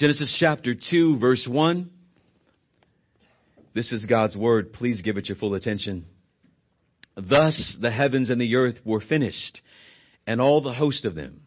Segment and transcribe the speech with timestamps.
[0.00, 1.90] Genesis chapter 2, verse 1.
[3.74, 4.72] This is God's word.
[4.72, 6.06] Please give it your full attention.
[7.16, 9.60] Thus the heavens and the earth were finished,
[10.26, 11.42] and all the host of them.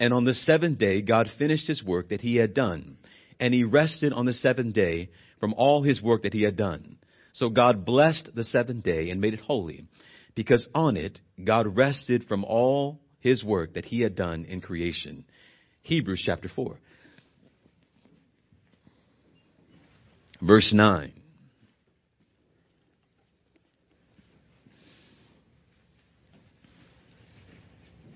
[0.00, 2.96] And on the seventh day, God finished his work that he had done,
[3.38, 6.96] and he rested on the seventh day from all his work that he had done.
[7.34, 9.84] So God blessed the seventh day and made it holy,
[10.34, 15.26] because on it God rested from all his work that he had done in creation.
[15.82, 16.78] Hebrews chapter 4.
[20.40, 21.12] Verse 9.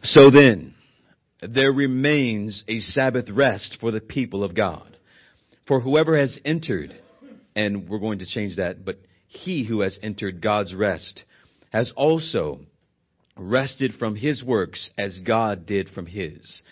[0.03, 0.75] So then,
[1.41, 4.97] there remains a Sabbath rest for the people of God.
[5.67, 6.95] For whoever has entered,
[7.57, 8.99] and we're going to change that, but
[9.29, 11.23] he who has entered God's rest
[11.73, 12.61] has also
[13.37, 16.63] rested from his works as God did from his.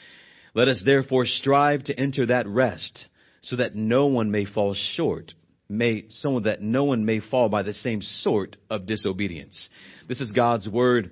[0.55, 3.07] Let us therefore strive to enter that rest
[3.41, 5.33] so that no one may fall short
[5.73, 9.69] may so that no one may fall by the same sort of disobedience.
[10.09, 11.11] This is God's word.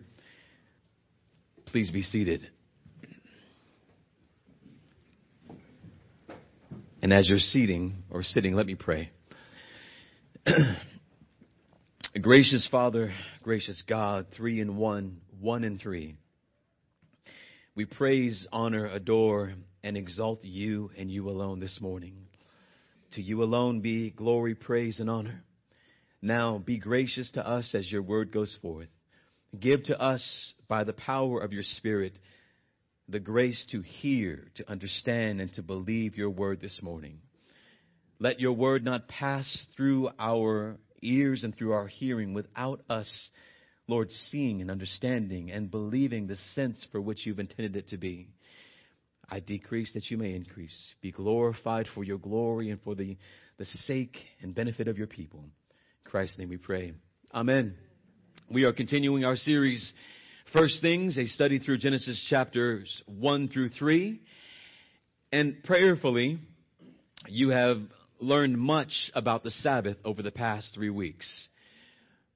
[1.67, 2.49] Please be seated.
[7.03, 9.11] And as you're seating or sitting, let me pray.
[12.21, 13.13] gracious Father,
[13.43, 16.17] gracious God, three in one, one in three.
[17.75, 22.27] We praise, honor, adore, and exalt you and you alone this morning.
[23.13, 25.43] To you alone be glory, praise, and honor.
[26.23, 28.89] Now be gracious to us as your word goes forth.
[29.59, 32.13] Give to us, by the power of your Spirit,
[33.09, 37.19] the grace to hear, to understand, and to believe your word this morning.
[38.21, 43.31] Let your word not pass through our ears and through our hearing without us,
[43.89, 48.29] Lord, seeing and understanding and believing the sense for which you've intended it to be.
[49.31, 50.95] I decrease that you may increase.
[51.01, 53.17] Be glorified for your glory and for the,
[53.59, 55.41] the sake and benefit of your people.
[55.41, 56.93] In Christ's name we pray.
[57.33, 57.77] Amen.
[58.51, 59.93] We are continuing our series,
[60.53, 64.21] First Things, a study through Genesis chapters 1 through 3.
[65.31, 66.41] And prayerfully,
[67.29, 67.79] you have
[68.19, 71.49] learned much about the Sabbath over the past three weeks.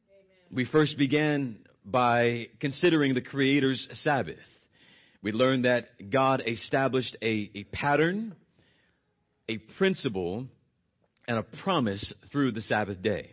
[0.08, 0.56] Amen.
[0.56, 4.38] We first began by considering the Creator's Sabbath.
[5.24, 8.36] We learned that God established a, a pattern,
[9.48, 10.46] a principle,
[11.26, 13.30] and a promise through the Sabbath day.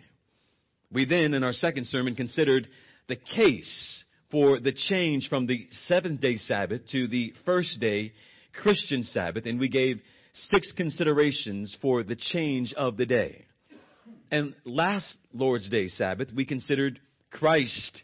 [0.90, 2.70] We then, in our second sermon, considered
[3.10, 8.14] the case for the change from the seventh day Sabbath to the first day
[8.54, 10.00] Christian Sabbath, and we gave
[10.34, 13.48] six considerations for the change of the day.
[14.32, 17.02] And last Lord's Day Sabbath, we considered
[17.32, 18.02] Christ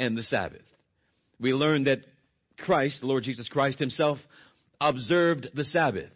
[0.00, 0.62] and the Sabbath.
[1.38, 2.00] We learned that
[2.62, 4.18] Christ, the Lord Jesus Christ himself,
[4.80, 6.10] observed the Sabbath.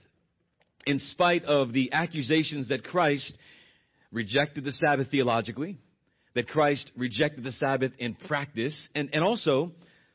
[0.87, 3.37] In spite of the accusations that Christ
[4.13, 5.79] rejected the Sabbath theologically,
[6.35, 9.73] that Christ rejected the Sabbath in practice, and, and also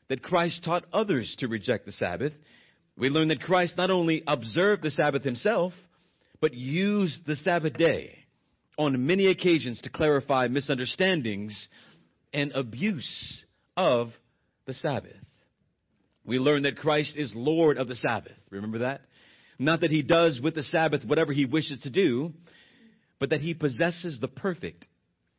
[0.08, 2.32] that Christ taught others to reject the Sabbath,
[2.96, 5.72] we learn that Christ not only observed the Sabbath himself,
[6.40, 8.18] but used the Sabbath day
[8.78, 11.68] on many occasions to clarify misunderstandings
[12.32, 13.42] and abuse
[13.76, 14.10] of
[14.66, 15.12] the Sabbath.
[16.24, 18.36] We learn that Christ is Lord of the Sabbath.
[18.50, 19.02] Remember that?
[19.58, 22.32] Not that he does with the Sabbath whatever he wishes to do,
[23.18, 24.86] but that he possesses the perfect,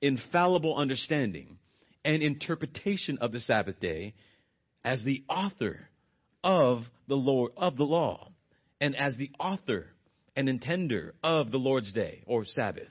[0.02, 1.58] infallible understanding
[2.06, 4.14] and interpretation of the Sabbath day
[4.84, 5.80] as the author
[6.44, 8.32] of the Lord of the law
[8.82, 9.88] and as the author
[10.36, 12.88] and intender of the Lord's day or Sabbath.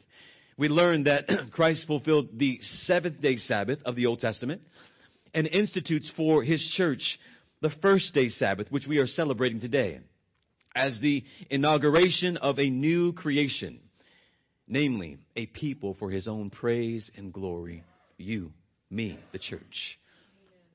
[0.56, 4.62] We learn that Christ fulfilled the seventh day Sabbath of the Old Testament
[5.34, 7.18] and institutes for his church
[7.62, 10.00] the first day Sabbath, which we are celebrating today,
[10.74, 13.80] as the inauguration of a new creation,
[14.66, 17.84] namely a people for his own praise and glory,
[18.18, 18.50] you,
[18.90, 19.98] me, the church.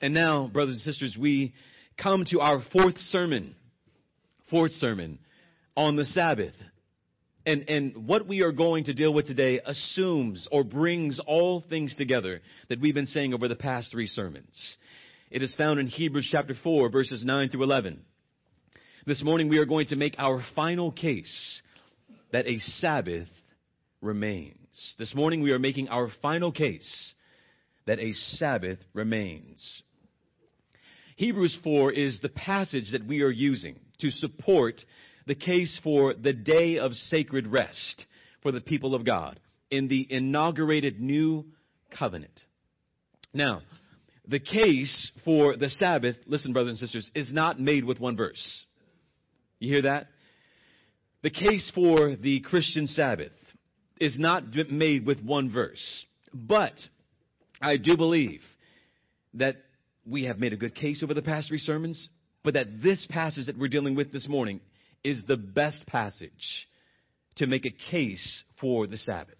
[0.01, 1.53] And now, brothers and sisters, we
[2.01, 3.55] come to our fourth sermon,
[4.49, 5.19] fourth sermon
[5.75, 6.53] on the Sabbath.
[7.45, 11.95] And, and what we are going to deal with today assumes or brings all things
[11.95, 14.77] together that we've been saying over the past three sermons.
[15.29, 17.99] It is found in Hebrews chapter 4, verses 9 through 11.
[19.05, 21.61] This morning we are going to make our final case
[22.31, 23.27] that a Sabbath
[24.01, 24.95] remains.
[24.97, 27.13] This morning we are making our final case
[27.87, 29.81] that a Sabbath remains.
[31.17, 34.81] Hebrews 4 is the passage that we are using to support
[35.25, 38.05] the case for the day of sacred rest
[38.43, 41.47] for the people of God in the inaugurated new
[41.99, 42.39] covenant.
[43.33, 43.61] Now,
[44.27, 48.65] the case for the Sabbath, listen, brothers and sisters, is not made with one verse.
[49.59, 50.07] You hear that?
[51.23, 53.31] The case for the Christian Sabbath
[53.99, 56.73] is not made with one verse, but
[57.61, 58.41] I do believe
[59.33, 59.57] that
[60.05, 62.07] we have made a good case over the past three sermons,
[62.43, 64.61] but that this passage that we're dealing with this morning
[65.03, 66.67] is the best passage
[67.37, 69.35] to make a case for the Sabbath.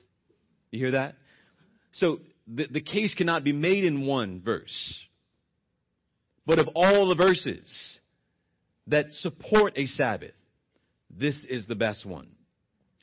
[0.72, 1.16] You hear that?
[1.94, 4.96] So the, the case cannot be made in one verse.
[6.46, 8.00] But of all the verses
[8.88, 10.32] that support a Sabbath,
[11.10, 12.30] this is the best one.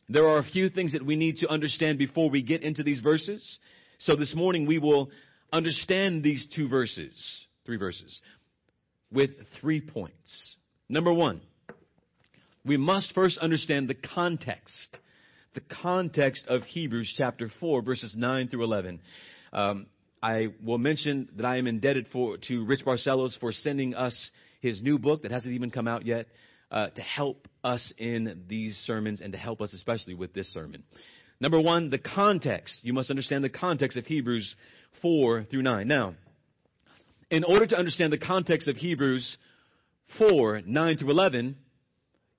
[0.09, 3.01] There are a few things that we need to understand before we get into these
[3.01, 3.59] verses.
[3.99, 5.11] So this morning we will
[5.53, 7.13] understand these two verses,
[7.65, 8.21] three verses,
[9.13, 9.31] with
[9.61, 10.57] three points.
[10.89, 11.41] Number one,
[12.65, 14.99] we must first understand the context.
[15.55, 19.01] The context of Hebrews chapter 4, verses 9 through 11.
[19.55, 19.87] Um,
[20.23, 24.31] I will mention that I am indebted for, to Rich Barcellos for sending us
[24.61, 26.27] his new book that hasn't even come out yet
[26.71, 30.83] uh, to help us in these sermons and to help us especially with this sermon.
[31.41, 32.81] Number one, the context.
[32.83, 34.57] You must understand the context of Hebrews
[35.03, 35.87] 4 through 9.
[35.87, 36.15] Now,
[37.31, 39.37] in order to understand the context of Hebrews
[40.19, 41.57] 4, 9 through 11,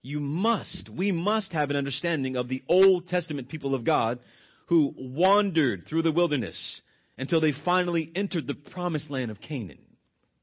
[0.02, 4.20] you must, we must have an understanding of the Old Testament people of God
[4.68, 6.82] who wandered through the wilderness
[7.18, 9.80] until they finally entered the promised land of Canaan.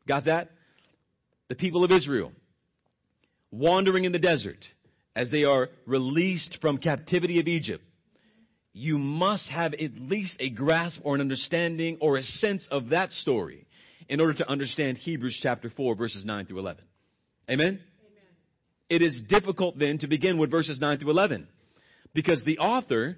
[0.07, 0.51] Got that?
[1.49, 2.33] The people of Israel
[3.51, 4.65] wandering in the desert
[5.15, 7.85] as they are released from captivity of Egypt.
[8.73, 13.13] You must have at least a grasp or an understanding or a sense of that
[13.13, 13.67] story
[14.09, 16.85] in order to understand Hebrews chapter 4 verses 9 through 11.
[17.51, 17.81] Amen?
[18.93, 21.49] it is difficult then to begin with verses 9 through 11
[22.13, 23.17] because the author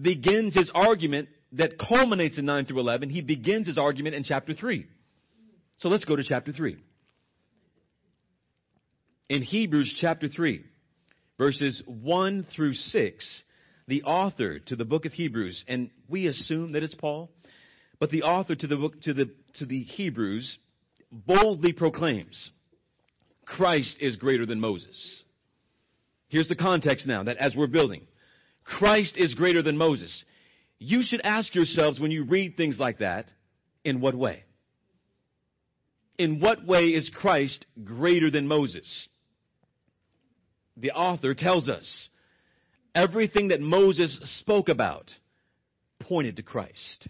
[0.00, 3.10] begins his argument that culminates in 9 through 11.
[3.10, 4.86] He begins his argument in chapter 3.
[5.78, 6.76] So let's go to chapter 3.
[9.28, 10.64] In Hebrews chapter 3,
[11.38, 13.42] verses 1 through 6,
[13.88, 17.30] the author to the book of Hebrews, and we assume that it's Paul,
[17.98, 20.58] but the author to the book, to the, to the Hebrews
[21.10, 22.50] boldly proclaims
[23.44, 25.22] Christ is greater than Moses.
[26.28, 28.02] Here's the context now that as we're building.
[28.64, 30.24] Christ is greater than Moses.
[30.78, 33.26] You should ask yourselves when you read things like that,
[33.84, 34.44] in what way?
[36.18, 39.08] In what way is Christ greater than Moses?
[40.76, 42.08] The author tells us
[42.94, 45.10] everything that Moses spoke about
[46.00, 47.08] pointed to Christ.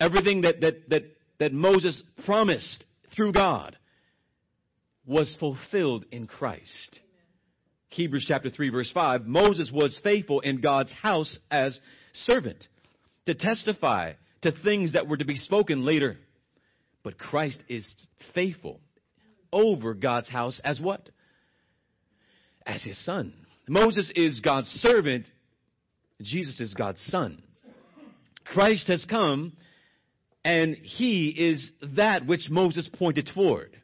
[0.00, 1.02] Everything that, that, that,
[1.38, 3.76] that Moses promised through God
[5.06, 7.00] was fulfilled in Christ.
[7.88, 11.78] Hebrews chapter 3 verse 5, Moses was faithful in God's house as
[12.12, 12.66] servant
[13.26, 14.12] to testify
[14.42, 16.16] to things that were to be spoken later.
[17.02, 17.86] But Christ is
[18.34, 18.80] faithful
[19.52, 21.08] over God's house as what?
[22.66, 23.32] As his son.
[23.68, 25.26] Moses is God's servant.
[26.20, 27.42] Jesus is God's son.
[28.44, 29.52] Christ has come
[30.44, 33.76] and he is that which Moses pointed toward.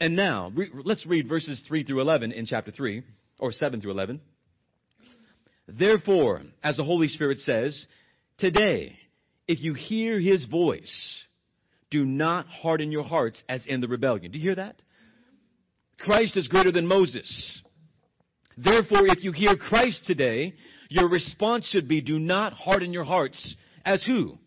[0.00, 3.02] And now, re- let's read verses 3 through 11 in chapter 3,
[3.38, 4.20] or 7 through 11.
[5.66, 7.86] Therefore, as the Holy Spirit says,
[8.38, 8.96] today,
[9.46, 11.20] if you hear his voice,
[11.90, 14.32] do not harden your hearts as in the rebellion.
[14.32, 14.76] Do you hear that?
[15.98, 17.62] Christ is greater than Moses.
[18.56, 20.54] Therefore, if you hear Christ today,
[20.88, 24.38] your response should be, do not harden your hearts as who?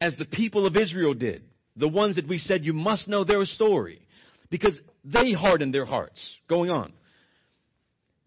[0.00, 1.42] As the people of Israel did.
[1.76, 4.02] The ones that we said you must know their story
[4.50, 6.36] because they hardened their hearts.
[6.48, 6.92] Going on.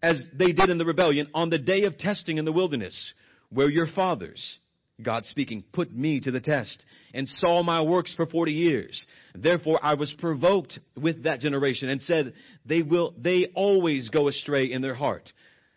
[0.02, 3.14] As they did in the rebellion on the day of testing in the wilderness,
[3.50, 4.58] where your fathers,
[5.00, 9.06] God speaking, put me to the test and saw my works for 40 years.
[9.34, 12.32] Therefore I was provoked with that generation and said,
[12.66, 15.32] they will, they always go astray in their heart.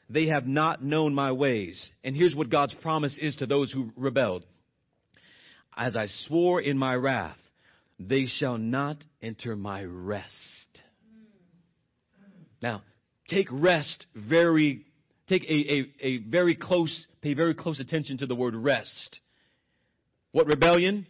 [0.09, 1.89] They have not known my ways.
[2.03, 4.45] And here's what God's promise is to those who rebelled.
[5.75, 7.37] As I swore in my wrath,
[7.99, 10.81] they shall not enter my rest.
[12.61, 12.83] Now,
[13.27, 14.85] take rest very,
[15.27, 19.19] take a, a, a very close, pay very close attention to the word rest.
[20.31, 21.07] What rebellion?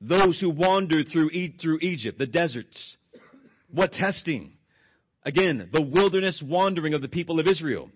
[0.00, 2.96] Those who wandered through, e- through Egypt, the deserts.
[3.72, 4.52] What testing?
[5.24, 7.90] Again, the wilderness wandering of the people of Israel.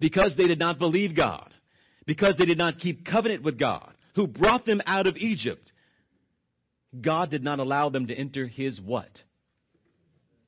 [0.00, 1.52] Because they did not believe God.
[2.06, 5.72] Because they did not keep covenant with God, who brought them out of Egypt.
[7.00, 9.08] God did not allow them to enter his what?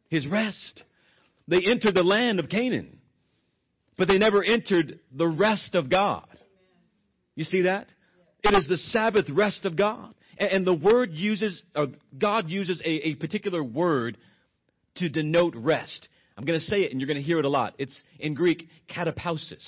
[0.09, 0.83] His rest.
[1.49, 2.99] They entered the land of Canaan,
[3.97, 6.27] but they never entered the rest of God.
[7.35, 7.87] You see that?
[8.43, 10.15] It is the Sabbath rest of God.
[10.39, 11.87] And the word uses, uh,
[12.17, 14.19] God uses a, a particular word
[14.97, 16.09] to denote rest.
[16.37, 17.75] I'm going to say it and you're going to hear it a lot.
[17.79, 19.65] It's in Greek, katapausis.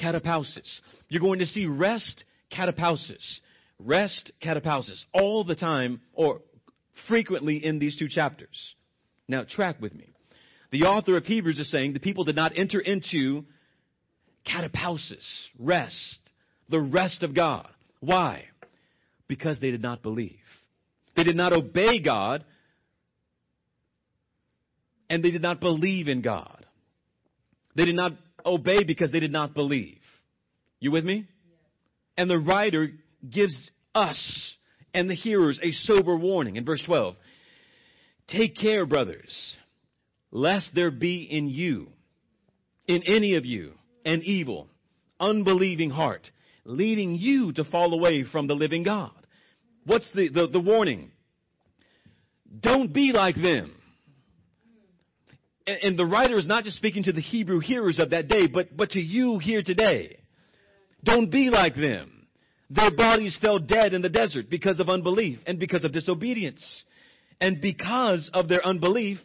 [0.00, 0.80] Katapausis.
[1.08, 3.40] You're going to see rest, katapausis.
[3.78, 5.04] Rest, katapausis.
[5.12, 6.42] All the time or
[7.08, 8.74] frequently in these two chapters.
[9.30, 10.12] Now, track with me.
[10.72, 13.44] The author of Hebrews is saying the people did not enter into
[14.44, 15.24] katapausis,
[15.56, 16.18] rest,
[16.68, 17.68] the rest of God.
[18.00, 18.44] Why?
[19.28, 20.36] Because they did not believe.
[21.14, 22.44] They did not obey God,
[25.08, 26.66] and they did not believe in God.
[27.76, 28.12] They did not
[28.44, 29.98] obey because they did not believe.
[30.80, 31.26] You with me?
[32.16, 32.90] And the writer
[33.28, 34.54] gives us
[34.92, 37.14] and the hearers a sober warning in verse 12.
[38.30, 39.56] Take care, brothers,
[40.30, 41.88] lest there be in you,
[42.86, 43.72] in any of you,
[44.04, 44.68] an evil,
[45.18, 46.30] unbelieving heart,
[46.64, 49.12] leading you to fall away from the living God.
[49.84, 51.10] What's the, the, the warning?
[52.60, 53.74] Don't be like them.
[55.66, 58.46] And, and the writer is not just speaking to the Hebrew hearers of that day,
[58.52, 60.18] but, but to you here today.
[61.02, 62.28] Don't be like them.
[62.68, 66.84] Their bodies fell dead in the desert because of unbelief and because of disobedience.
[67.40, 69.18] And because of their unbelief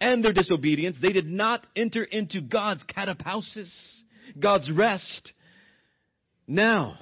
[0.00, 3.70] and their disobedience, they did not enter into God's katapausis,
[4.38, 5.32] God's rest.
[6.46, 6.98] Now,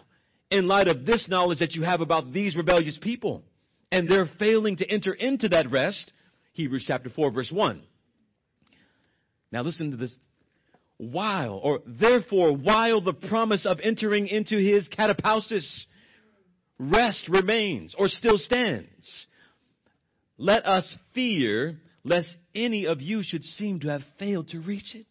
[0.51, 3.43] in light of this knowledge that you have about these rebellious people
[3.93, 6.13] and their failing to enter into that rest,
[6.55, 7.83] Hebrews chapter 4 verse 1.
[9.53, 10.15] Now listen to this.
[10.97, 15.85] While, or therefore, while the promise of entering into his katapausis,
[16.79, 19.27] rest remains or still stands,
[20.39, 25.07] let us fear lest any of you should seem to have failed to reach it.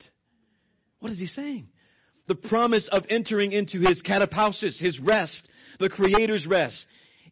[1.00, 1.68] What is he saying?
[2.28, 5.48] the promise of entering into his katapausis, his rest,
[5.80, 6.86] the Creator's rest,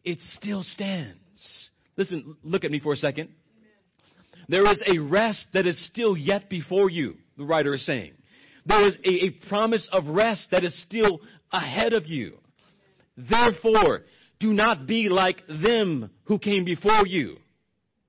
[0.04, 1.18] it still stands.
[1.96, 3.30] Listen, look at me for a second.
[4.48, 8.12] There is a rest that is still yet before you, the writer is saying.
[8.66, 11.20] There is a, a promise of rest that is still
[11.52, 12.38] ahead of you.
[13.16, 14.02] Therefore,
[14.40, 17.36] do not be like them who came before you.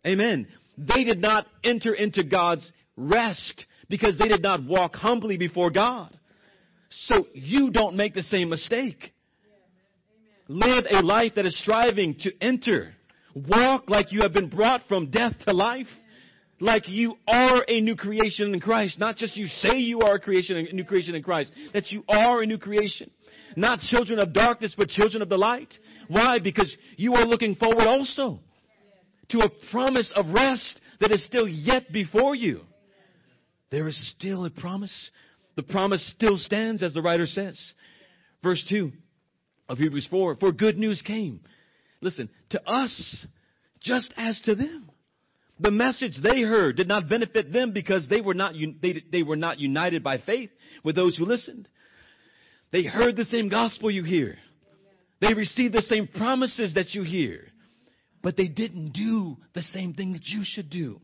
[0.05, 0.47] Amen.
[0.77, 6.17] They did not enter into God's rest because they did not walk humbly before God
[6.89, 9.13] so you don't make the same mistake.
[10.47, 12.93] Live a life that is striving to enter.
[13.33, 15.87] Walk like you have been brought from death to life.
[16.59, 18.99] Like you are a new creation in Christ.
[18.99, 21.51] Not just you say you are a creation, a new creation in Christ.
[21.73, 23.09] That you are a new creation.
[23.55, 25.73] Not children of darkness, but children of the light.
[26.07, 26.39] Why?
[26.39, 28.39] Because you are looking forward also
[29.29, 32.61] to a promise of rest that is still yet before you.
[33.71, 35.11] There is still a promise
[35.55, 37.73] the promise still stands, as the writer says.
[38.41, 38.91] Verse 2
[39.69, 41.41] of Hebrews 4 For good news came.
[42.01, 43.25] Listen, to us,
[43.79, 44.89] just as to them.
[45.59, 49.35] The message they heard did not benefit them because they were not, they, they were
[49.35, 50.49] not united by faith
[50.83, 51.67] with those who listened.
[52.71, 54.37] They heard the same gospel you hear.
[55.21, 57.47] They received the same promises that you hear.
[58.23, 60.99] But they didn't do the same thing that you should do.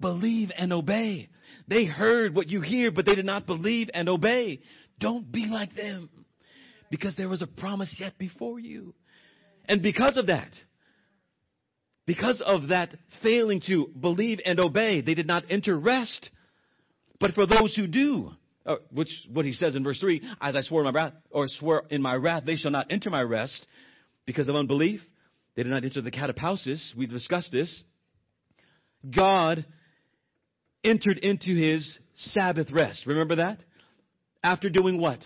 [0.00, 1.30] Believe and obey.
[1.68, 4.60] They heard what you hear, but they did not believe and obey.
[5.00, 6.10] Don't be like them
[6.90, 8.94] because there was a promise yet before you.
[9.66, 10.50] And because of that,
[12.06, 16.30] because of that failing to believe and obey, they did not enter rest.
[17.18, 18.32] But for those who do,
[18.64, 21.46] uh, which what he says in verse three, as I swore in my wrath, or
[21.48, 23.66] swear in my wrath, they shall not enter my rest
[24.24, 25.00] because of unbelief.
[25.56, 26.94] They did not enter the katapausis.
[26.94, 27.82] We've discussed this.
[29.14, 29.64] God
[30.84, 33.06] entered into his Sabbath rest.
[33.06, 33.58] Remember that?
[34.42, 35.20] After doing what?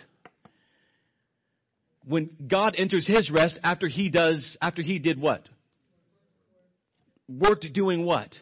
[2.05, 5.49] When God enters his rest after he does, after he did what?
[7.29, 8.35] Worked doing what?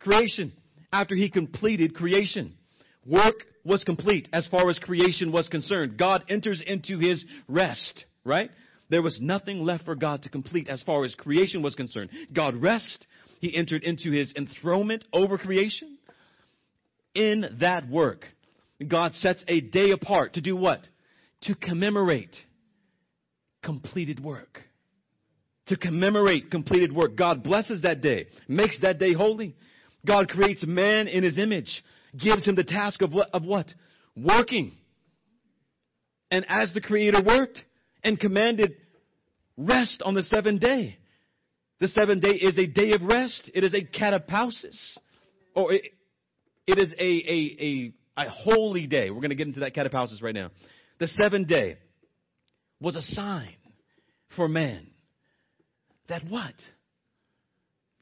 [0.00, 0.52] Creation.
[0.92, 2.54] After he completed creation.
[3.06, 5.98] Work was complete as far as creation was concerned.
[5.98, 8.50] God enters into his rest, right?
[8.90, 12.10] There was nothing left for God to complete as far as creation was concerned.
[12.32, 13.06] God rest.
[13.40, 15.96] He entered into his enthronement over creation
[17.14, 18.24] in that work,
[18.86, 20.80] God sets a day apart to do what?
[21.42, 22.36] To commemorate
[23.62, 24.60] completed work.
[25.66, 27.16] To commemorate completed work.
[27.16, 29.54] God blesses that day, makes that day holy.
[30.06, 31.82] God creates man in his image,
[32.18, 33.28] gives him the task of what?
[33.32, 33.66] Of what?
[34.16, 34.72] Working.
[36.30, 37.62] And as the Creator worked
[38.02, 38.74] and commanded
[39.56, 40.98] rest on the seventh day,
[41.80, 43.50] the seventh day is a day of rest.
[43.54, 44.76] It is a katapausis.
[45.54, 45.82] Or it,
[46.66, 49.10] it is a, a, a, a holy day.
[49.10, 50.50] We're going to get into that katapausis right now.
[50.98, 51.78] The seventh day
[52.80, 53.56] was a sign
[54.36, 54.90] for man
[56.10, 56.54] that what?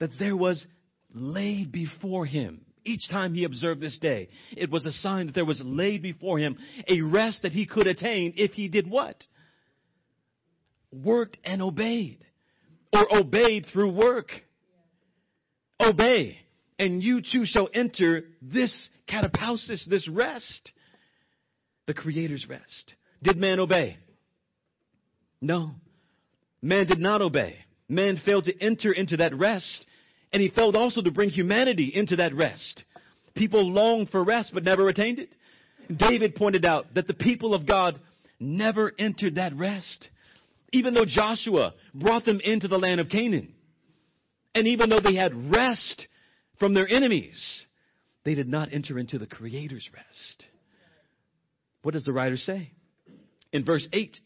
[0.01, 0.67] That there was
[1.15, 4.29] laid before him each time he observed this day.
[4.57, 6.57] It was a sign that there was laid before him
[6.89, 9.23] a rest that he could attain if he did what?
[10.93, 12.19] Worked and obeyed.
[12.93, 14.31] Or obeyed through work.
[15.81, 16.39] Obey.
[16.79, 20.73] And you too shall enter this katapausis, this rest.
[21.87, 22.95] The Creator's rest.
[23.23, 23.97] Did man obey?
[25.41, 25.73] No.
[26.63, 27.57] Man did not obey.
[27.89, 29.87] Man failed to enter into that rest,
[30.33, 32.85] and he failed also to bring humanity into that rest.
[33.35, 35.35] People longed for rest but never attained it.
[35.97, 37.99] David pointed out that the people of God
[38.39, 40.09] never entered that rest,
[40.73, 43.55] even though Joshua brought them into the land of Canaan.
[44.55, 46.07] And even though they had rest
[46.59, 47.65] from their enemies,
[48.25, 50.47] they did not enter into the Creator's rest.
[51.83, 52.73] What does the writer say?
[53.53, 54.17] In verse 8,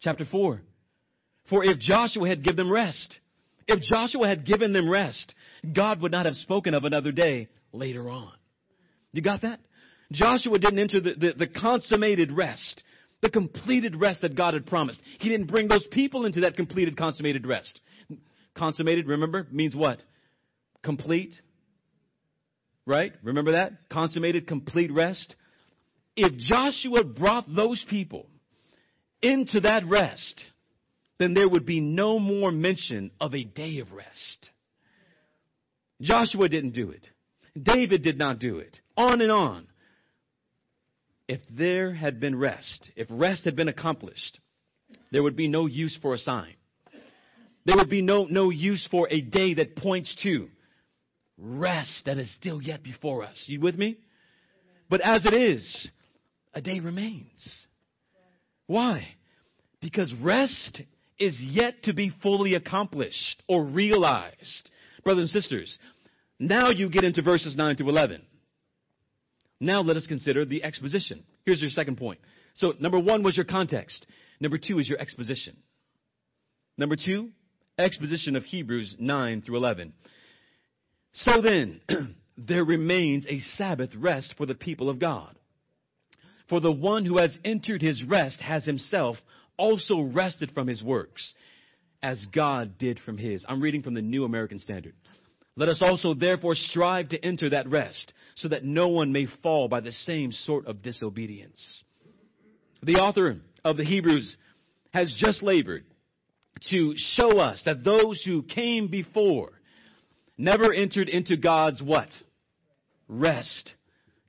[0.00, 0.62] chapter 4.
[1.48, 3.16] For if Joshua had given them rest,
[3.68, 5.34] if Joshua had given them rest,
[5.74, 8.32] God would not have spoken of another day later on.
[9.12, 9.60] You got that?
[10.12, 12.82] Joshua didn't enter the, the, the, consummated rest,
[13.26, 15.00] the completed rest that God had promised.
[15.18, 17.80] He didn't bring those people into that completed, consummated rest.
[18.56, 19.98] Consummated, remember, means what?
[20.84, 21.34] Complete.
[22.86, 23.12] Right?
[23.24, 23.72] Remember that?
[23.90, 25.34] Consummated, complete rest.
[26.14, 28.28] If Joshua brought those people
[29.20, 30.44] into that rest,
[31.18, 34.50] then there would be no more mention of a day of rest.
[36.00, 37.02] Joshua didn't do it.
[37.60, 38.78] David did not do it.
[38.96, 39.66] On and on.
[41.28, 44.40] If there had been rest, if rest had been accomplished,
[45.10, 46.54] there would be no use for a sign.
[47.64, 50.48] There would be no, no use for a day that points to
[51.36, 53.44] rest that is still yet before us.
[53.46, 53.98] You with me?
[54.88, 55.88] But as it is,
[56.54, 57.64] a day remains.
[58.68, 59.06] Why?
[59.80, 60.80] Because rest
[61.18, 64.70] is yet to be fully accomplished or realized.
[65.02, 65.78] Brothers and sisters,
[66.38, 68.22] now you get into verses 9 through 11.
[69.60, 71.24] Now let us consider the exposition.
[71.44, 72.20] Here's your second point.
[72.54, 74.06] So, number one was your context.
[74.40, 75.56] Number two is your exposition.
[76.78, 77.30] Number two,
[77.78, 79.92] exposition of Hebrews 9 through 11.
[81.12, 81.80] So then,
[82.38, 85.34] there remains a Sabbath rest for the people of God.
[86.48, 89.16] For the one who has entered his rest has himself
[89.56, 91.34] also rested from his works,
[92.02, 93.44] as God did from his.
[93.48, 94.94] I'm reading from the New American Standard.
[95.56, 99.68] Let us also therefore strive to enter that rest, so that no one may fall
[99.68, 101.82] by the same sort of disobedience.
[102.82, 104.36] The author of the Hebrews
[104.92, 105.84] has just labored
[106.70, 109.52] to show us that those who came before
[110.38, 112.08] never entered into God's what?
[113.08, 113.72] Rest.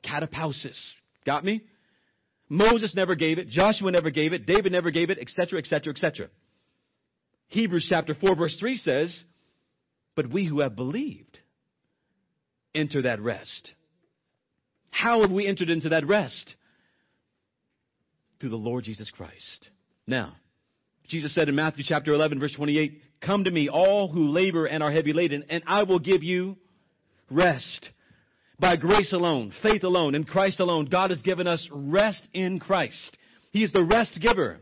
[0.03, 0.77] Katapausis.
[1.25, 1.63] Got me?
[2.49, 3.49] Moses never gave it.
[3.49, 4.45] Joshua never gave it.
[4.45, 6.29] David never gave it, etc., etc., etc.
[7.47, 9.23] Hebrews chapter 4 verse 3 says,
[10.15, 11.39] but we who have believed
[12.73, 13.73] enter that rest.
[14.97, 16.55] How have we entered into that rest?
[18.39, 19.69] Through the Lord Jesus Christ.
[20.07, 20.35] Now,
[21.07, 24.81] Jesus said in Matthew chapter 11 verse 28, Come to me, all who labor and
[24.81, 26.57] are heavy laden, and I will give you
[27.29, 27.89] rest.
[28.59, 33.17] By grace alone, faith alone, in Christ alone, God has given us rest in Christ.
[33.51, 34.57] He is the rest giver.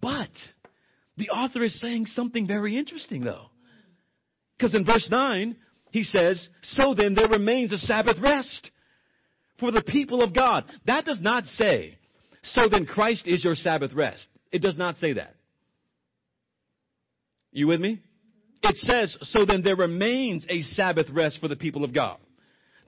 [0.00, 0.30] But
[1.16, 3.46] the author is saying something very interesting though.
[4.56, 5.56] Because in verse 9,
[5.90, 8.70] he says, So then there remains a Sabbath rest
[9.58, 10.64] for the people of God.
[10.86, 11.98] That does not say,
[12.42, 14.26] So then Christ is your Sabbath rest.
[14.52, 15.34] It does not say that.
[17.52, 18.02] You with me?
[18.62, 22.18] It says, so then there remains a Sabbath rest for the people of God.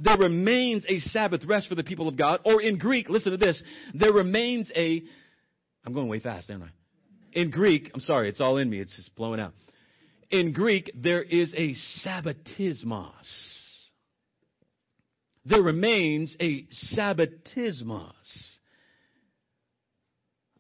[0.01, 2.41] There remains a Sabbath rest for the people of God.
[2.45, 3.61] Or in Greek, listen to this,
[3.95, 5.03] there remains a,
[5.85, 6.69] I'm going way fast, aren't I?
[7.33, 9.55] In Greek, I'm sorry, it's all in me, it's just blowing out.
[10.31, 13.13] In Greek, there is a sabbatismos.
[15.45, 18.13] There remains a sabbatismos.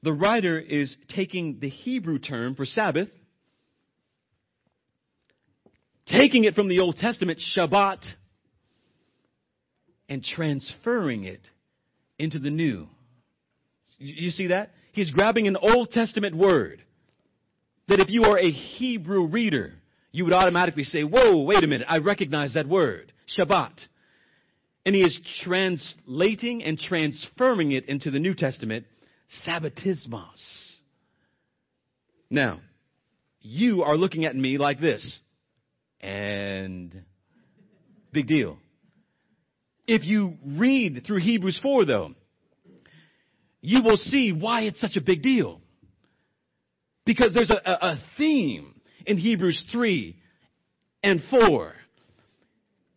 [0.02, 3.08] The writer is taking the Hebrew term for Sabbath
[6.08, 8.02] taking it from the Old Testament, Shabbat,
[10.08, 11.40] and transferring it
[12.18, 12.88] into the New.
[13.98, 14.70] You see that?
[14.92, 16.82] He's grabbing an Old Testament word
[17.88, 19.74] that if you are a Hebrew reader,
[20.12, 23.72] you would automatically say, Whoa, wait a minute, I recognize that word, Shabbat.
[24.86, 28.86] And he is translating and transferring it into the New Testament,
[29.46, 30.72] Sabbatismos.
[32.30, 32.60] Now,
[33.40, 35.18] you are looking at me like this.
[36.00, 37.02] And
[38.12, 38.58] big deal.
[39.86, 42.14] If you read through Hebrews 4 though,
[43.60, 45.60] you will see why it's such a big deal.
[47.08, 48.74] Because there's a, a theme
[49.06, 50.14] in Hebrews 3
[51.02, 51.72] and 4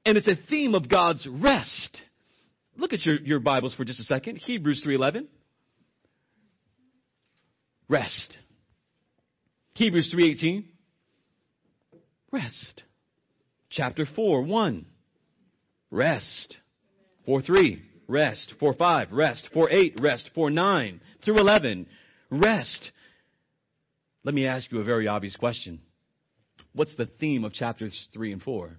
[0.06, 2.02] And it's a theme of God's rest.
[2.76, 4.36] Look at your, your Bibles for just a second.
[4.36, 5.28] Hebrews 3.11.
[7.88, 8.38] Rest.
[9.76, 10.66] Hebrews 3.18.
[12.34, 12.84] Rest.
[13.70, 14.86] Chapter 4, 1.
[15.90, 16.58] Rest.
[17.26, 17.82] 4, 3.
[18.10, 18.56] Rest.
[18.60, 19.12] 4, 5.
[19.14, 19.48] Rest.
[19.54, 20.00] 4, 8.
[20.02, 20.30] Rest.
[20.36, 21.02] 4, 9.
[21.24, 21.88] Through 11.
[22.30, 22.92] Rest.
[24.24, 25.80] Let me ask you a very obvious question.
[26.74, 28.72] What's the theme of chapters 3 and 4?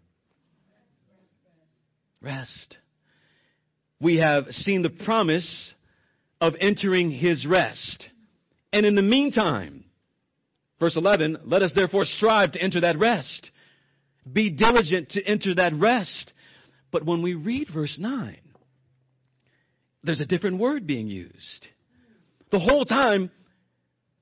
[2.20, 2.76] Rest.
[4.00, 5.72] We have seen the promise
[6.40, 8.06] of entering his rest.
[8.72, 9.84] And in the meantime,
[10.78, 13.50] verse 11, let us therefore strive to enter that rest.
[14.30, 16.32] Be diligent to enter that rest.
[16.92, 18.36] But when we read verse 9,
[20.04, 21.66] there's a different word being used.
[22.50, 23.30] The whole time,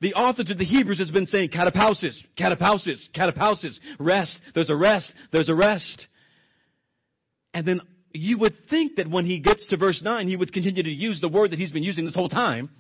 [0.01, 4.39] the author to the Hebrews has been saying katapausis, katapausis, katapausis, rest.
[4.55, 5.13] There's a rest.
[5.31, 6.07] There's a rest.
[7.53, 7.81] And then
[8.13, 11.21] you would think that when he gets to verse 9, he would continue to use
[11.21, 12.71] the word that he's been using this whole time,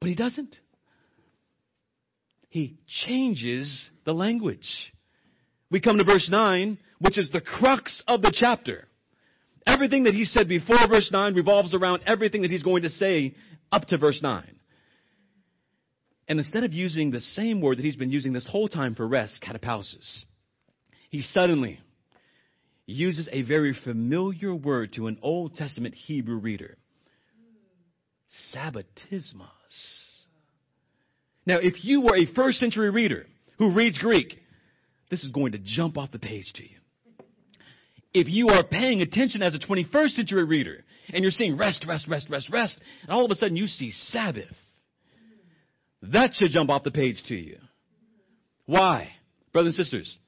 [0.00, 0.56] but he doesn't.
[2.48, 4.92] He changes the language.
[5.70, 8.88] We come to verse 9, which is the crux of the chapter.
[9.66, 13.36] Everything that he said before verse 9 revolves around everything that he's going to say
[13.70, 14.44] up to verse 9.
[16.32, 19.06] And instead of using the same word that he's been using this whole time for
[19.06, 20.22] rest, katapausis,
[21.10, 21.78] he suddenly
[22.86, 26.78] uses a very familiar word to an Old Testament Hebrew reader.
[28.54, 29.44] Sabbatismos.
[31.44, 33.26] Now, if you were a first century reader
[33.58, 34.38] who reads Greek,
[35.10, 36.78] this is going to jump off the page to you.
[38.14, 42.08] If you are paying attention as a 21st century reader and you're seeing rest, rest,
[42.08, 44.46] rest, rest, rest, and all of a sudden you see Sabbath,
[46.02, 47.58] that should jump off the page to you.
[48.66, 49.10] Why?
[49.52, 50.18] Brothers and sisters,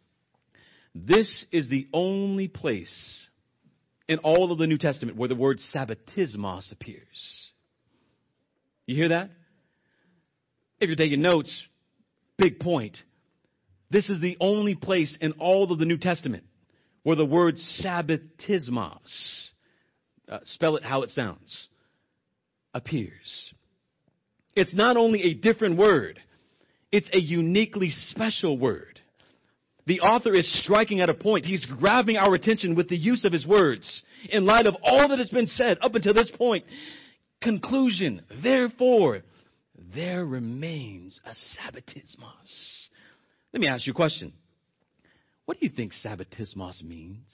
[0.94, 3.26] this is the only place
[4.08, 7.50] in all of the New Testament where the word sabbatismos appears.
[8.86, 9.30] You hear that?
[10.78, 11.62] If you're taking notes,
[12.36, 12.98] big point.
[13.90, 16.44] This is the only place in all of the New Testament
[17.02, 19.48] where the word sabbatismos,
[20.28, 21.68] uh, spell it how it sounds,
[22.72, 23.52] appears.
[24.56, 26.20] It's not only a different word,
[26.92, 29.00] it's a uniquely special word.
[29.86, 31.44] The author is striking at a point.
[31.44, 35.18] He's grabbing our attention with the use of his words in light of all that
[35.18, 36.64] has been said up until this point.
[37.42, 38.22] Conclusion.
[38.42, 39.20] Therefore,
[39.94, 42.88] there remains a sabbatismos.
[43.52, 44.32] Let me ask you a question.
[45.44, 47.26] What do you think sabbatismos means?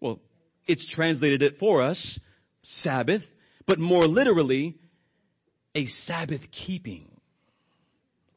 [0.00, 0.20] Well,
[0.66, 2.18] it's translated it for us,
[2.62, 3.22] Sabbath,
[3.66, 4.76] but more literally,
[5.76, 7.06] a Sabbath keeping.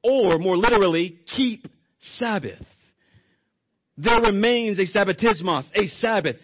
[0.04, 1.68] Or more literally, keep
[2.18, 2.66] Sabbath.
[3.98, 6.36] There remains a Sabbatismos, a Sabbath,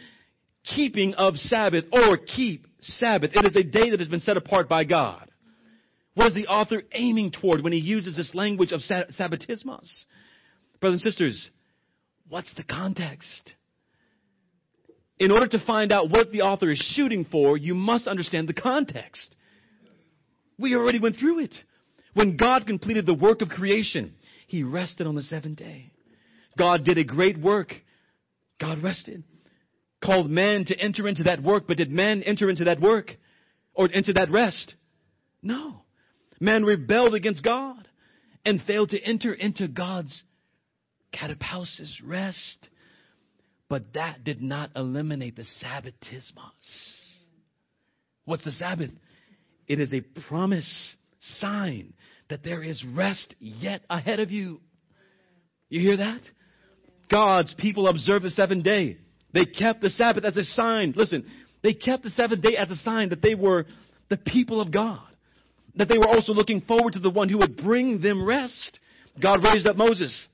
[0.63, 3.31] keeping of Sabbath, or keep Sabbath.
[3.33, 5.29] It is a day that has been set apart by God.
[6.15, 10.05] What is the author aiming toward when he uses this language of Sabbatismos?
[10.79, 11.49] Brothers and sisters,
[12.29, 13.53] what's the context?
[15.19, 18.53] In order to find out what the author is shooting for, you must understand the
[18.53, 19.35] context.
[20.57, 21.55] We already went through it.
[22.13, 24.15] When God completed the work of creation,
[24.47, 25.91] He rested on the seventh day.
[26.57, 27.73] God did a great work.
[28.59, 29.23] God rested.
[30.03, 33.11] Called man to enter into that work, but did man enter into that work?
[33.73, 34.73] Or into that rest?
[35.41, 35.81] No.
[36.39, 37.87] Man rebelled against God
[38.45, 40.23] and failed to enter into God's
[41.13, 42.69] katapausis rest.
[43.67, 46.31] But that did not eliminate the Sabbatismos.
[48.25, 48.91] What's the Sabbath?
[49.67, 50.95] It is a promise
[51.39, 51.93] sign
[52.29, 54.59] that there is rest yet ahead of you.
[55.69, 56.21] You hear that?
[57.09, 58.97] God's people observed the seventh day.
[59.33, 60.93] They kept the Sabbath as a sign.
[60.95, 61.25] Listen,
[61.61, 63.65] they kept the seventh day as a sign that they were
[64.09, 65.01] the people of God.
[65.75, 68.79] That they were also looking forward to the one who would bring them rest.
[69.21, 70.27] God raised up Moses.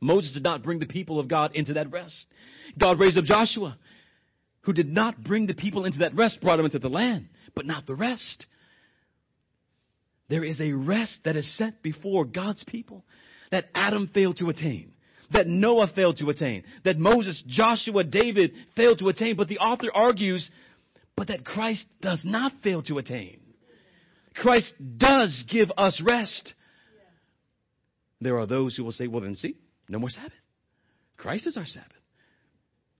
[0.00, 2.26] Moses did not bring the people of God into that rest.
[2.78, 3.76] God raised up Joshua,
[4.62, 7.66] who did not bring the people into that rest, brought them into the land, but
[7.66, 8.46] not the rest.
[10.30, 13.04] There is a rest that is set before God's people
[13.50, 14.92] that Adam failed to attain,
[15.32, 19.34] that Noah failed to attain, that Moses, Joshua, David failed to attain.
[19.36, 20.48] But the author argues,
[21.16, 23.40] but that Christ does not fail to attain.
[24.36, 26.54] Christ does give us rest.
[28.20, 29.56] There are those who will say, well, then see,
[29.88, 30.32] no more Sabbath.
[31.16, 31.90] Christ is our Sabbath.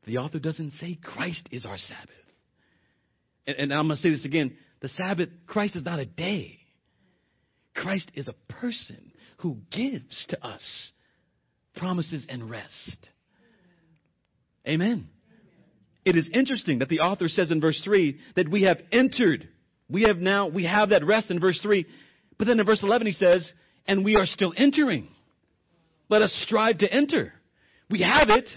[0.05, 2.11] The author doesn't say Christ is our Sabbath.
[3.47, 4.57] And, and I'm going to say this again.
[4.81, 6.60] The Sabbath, Christ is not a day.
[7.75, 10.91] Christ is a person who gives to us
[11.77, 13.09] promises and rest.
[14.69, 15.09] Amen.
[16.05, 19.49] it is interesting that the author says in verse 3 that we have entered.
[19.89, 21.87] We have now, we have that rest in verse 3.
[22.39, 23.51] But then in verse 11 he says,
[23.87, 25.09] and we are still entering.
[26.09, 27.33] Let us strive to enter.
[27.89, 28.49] We have it,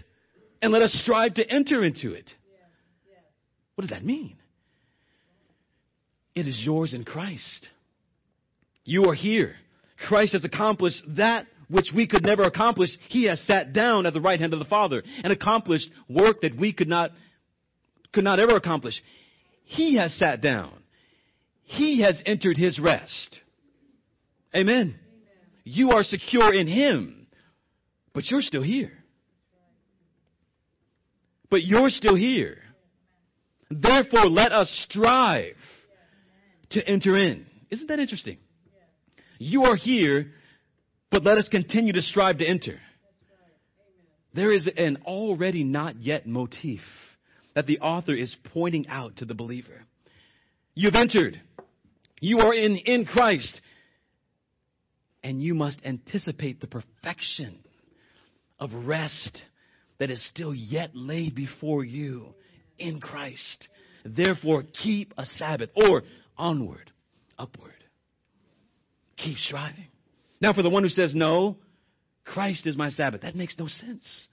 [0.62, 2.30] and let us strive to enter into it.
[3.76, 4.36] What does that mean?
[6.36, 7.68] It is yours in Christ.
[8.86, 9.56] You are here.
[10.08, 12.90] Christ has accomplished that which we could never accomplish.
[13.10, 16.58] He has sat down at the right hand of the Father and accomplished work that
[16.58, 17.12] we could not,
[18.12, 19.02] could not ever accomplish.
[19.64, 20.72] He has sat down.
[21.64, 23.40] He has entered his rest.
[24.56, 24.76] Amen.
[24.76, 24.96] Amen.
[25.64, 27.28] You are secure in him,
[28.14, 28.92] but you're still here.
[31.50, 32.58] But you're still here.
[33.72, 35.56] Therefore, let us strive
[36.72, 37.46] to enter in.
[37.72, 38.38] Isn't that interesting?
[39.44, 40.28] You are here,
[41.12, 42.80] but let us continue to strive to enter.
[44.34, 46.80] There is an already not yet motif
[47.54, 49.84] that the author is pointing out to the believer.
[50.76, 51.40] You've entered.
[52.20, 53.60] You are in, in Christ.
[55.24, 57.60] And you must anticipate the perfection
[58.60, 59.42] of rest
[60.00, 62.34] that is still yet laid before you
[62.80, 63.68] in Christ.
[64.06, 66.04] Therefore, keep a Sabbath or
[66.38, 66.92] onward,
[67.38, 67.73] upward.
[69.24, 69.88] Keep striving.
[70.42, 71.58] Now, for the one who says, no,
[72.26, 74.28] Christ is my Sabbath, that makes no sense.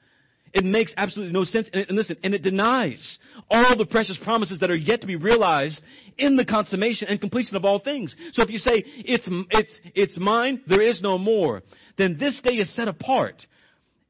[0.53, 1.68] It makes absolutely no sense.
[1.72, 5.14] And, and, listen, and it denies all the precious promises that are yet to be
[5.14, 5.81] realized
[6.18, 8.16] in the consummation and completion of all things.
[8.33, 11.62] So if you say, it's, it's, it's mine, there is no more,
[11.96, 13.46] then this day is set apart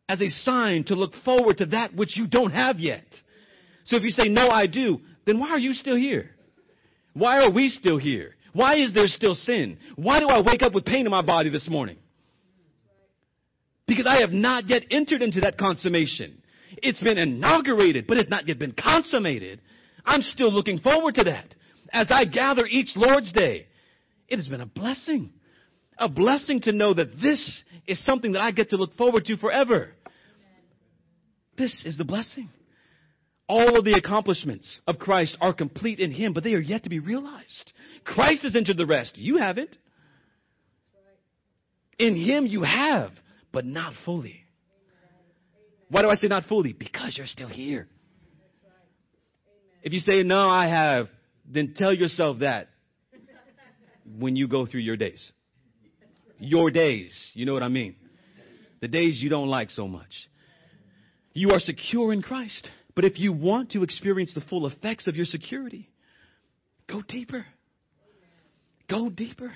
[0.09, 3.05] as a sign to look forward to that which you don't have yet.
[3.85, 6.31] So if you say, no, I do, then why are you still here?
[7.13, 8.35] Why are we still here?
[8.53, 9.79] Why is there still sin?
[9.97, 11.97] Why do I wake up with pain in my body this morning?
[13.87, 16.43] Because I have not yet entered into that consummation.
[16.79, 19.61] It's been inaugurated, but it's not yet been consummated.
[20.05, 21.55] I'm still looking forward to that.
[21.93, 23.67] As I gather each Lord's Day,
[24.29, 25.33] it has been a blessing.
[25.99, 29.37] A blessing to know that this is something that I get to look forward to
[29.37, 29.91] forever.
[31.59, 32.49] This is the blessing.
[33.51, 36.89] All of the accomplishments of Christ are complete in Him, but they are yet to
[36.89, 37.73] be realized.
[38.05, 39.17] Christ has entered the rest.
[39.17, 39.77] You haven't.
[41.99, 43.11] In Him you have,
[43.51, 44.45] but not fully.
[45.89, 46.73] Why do I say not fully?
[46.73, 47.89] Because you're still here.
[49.83, 51.09] If you say, no, I have,
[51.45, 52.69] then tell yourself that
[54.17, 55.33] when you go through your days.
[56.39, 57.13] Your days.
[57.35, 57.97] You know what I mean?
[58.81, 60.29] The days you don't like so much.
[61.33, 62.71] You are secure in Christ.
[62.95, 65.89] But if you want to experience the full effects of your security,
[66.89, 67.47] go deeper.
[68.89, 69.53] Go deeper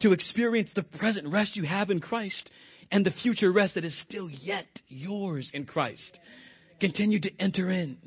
[0.00, 2.48] to experience the present rest you have in Christ
[2.90, 6.18] and the future rest that is still yet yours in Christ.
[6.80, 7.98] Continue to enter in.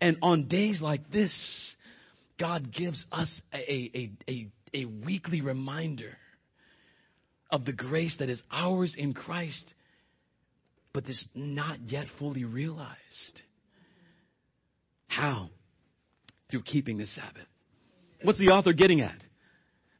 [0.00, 1.74] And on days like this,
[2.38, 6.16] God gives us a, a, a, a, weekly reminder
[7.50, 9.72] of the grace that is ours in Christ,
[10.92, 13.42] but is not yet fully realized.
[15.16, 15.48] How?
[16.50, 17.46] Through keeping the Sabbath.
[18.22, 19.16] What's the author getting at?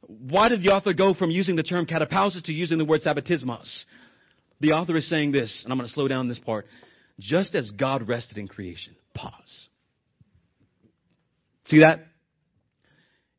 [0.01, 3.83] Why did the author go from using the term katapausis to using the word sabbatismos?
[4.59, 6.67] The author is saying this, and I'm going to slow down this part.
[7.19, 8.95] Just as God rested in creation.
[9.15, 9.67] Pause.
[11.65, 12.05] See that?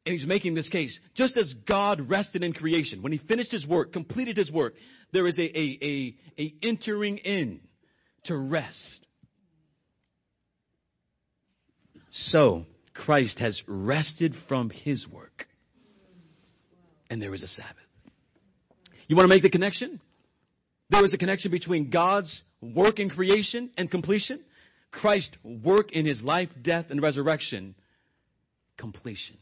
[0.05, 0.99] And he's making this case.
[1.15, 4.75] Just as God rested in creation, when he finished his work, completed his work,
[5.13, 7.61] there is a, a, a, a entering in
[8.25, 9.07] to rest.
[12.11, 15.47] So, Christ has rested from his work.
[17.11, 17.75] And there is a Sabbath.
[19.07, 20.01] You want to make the connection?
[20.91, 24.41] There is a connection between God's work in creation and completion,
[24.91, 27.75] Christ's work in his life, death, and resurrection,
[28.77, 29.37] completion.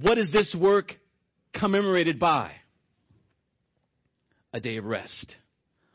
[0.00, 0.92] What is this work
[1.54, 2.52] commemorated by?
[4.52, 5.34] A day of rest,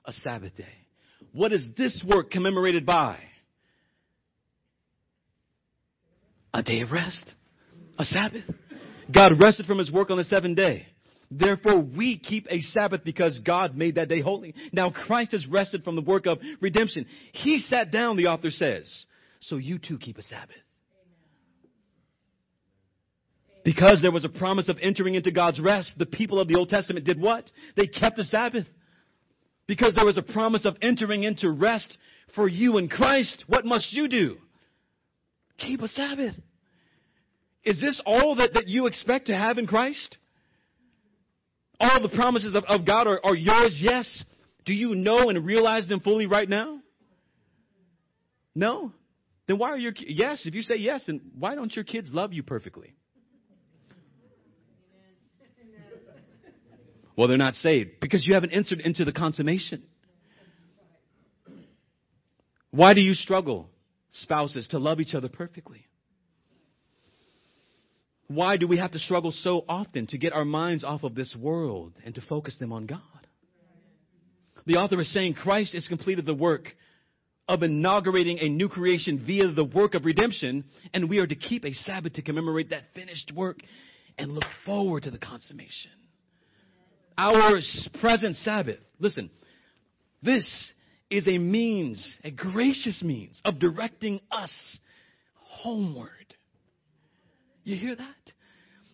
[0.05, 0.65] a Sabbath day.
[1.33, 3.19] What is this work commemorated by?
[6.59, 7.33] A day of rest,
[7.97, 8.43] a Sabbath.
[9.13, 10.85] God rested from his work on the seventh day.
[11.31, 14.53] Therefore, we keep a Sabbath because God made that day holy.
[14.73, 17.05] Now, Christ has rested from the work of redemption.
[17.33, 19.05] He sat down, the author says.
[19.41, 20.55] So you too keep a Sabbath.
[23.63, 26.69] Because there was a promise of entering into God's rest, the people of the Old
[26.69, 27.49] Testament did what?
[27.77, 28.65] They kept the Sabbath.
[29.67, 31.97] Because there was a promise of entering into rest
[32.35, 34.37] for you in Christ, what must you do?
[35.57, 36.35] Keep a Sabbath.
[37.69, 40.17] Is this all that, that you expect to have in Christ?
[41.79, 44.23] All the promises of, of God are, are yours, yes.
[44.65, 46.79] Do you know and realize them fully right now?
[48.55, 48.91] No.
[49.47, 50.47] then why are your yes?
[50.47, 52.95] If you say yes, then why don't your kids love you perfectly?
[57.15, 59.83] Well, they're not saved because you haven't entered into the consummation.
[62.71, 63.69] Why do you struggle,
[64.09, 65.85] spouses, to love each other perfectly?
[68.29, 71.35] Why do we have to struggle so often to get our minds off of this
[71.35, 73.01] world and to focus them on God?
[74.67, 76.67] The author is saying Christ has completed the work
[77.47, 80.63] of inaugurating a new creation via the work of redemption,
[80.93, 83.57] and we are to keep a Sabbath to commemorate that finished work
[84.19, 85.89] and look forward to the consummation.
[87.17, 87.59] Our
[87.99, 89.31] present Sabbath, listen,
[90.21, 90.71] this
[91.09, 94.51] is a means, a gracious means of directing us
[95.33, 96.11] homeward.
[97.69, 98.31] You hear that?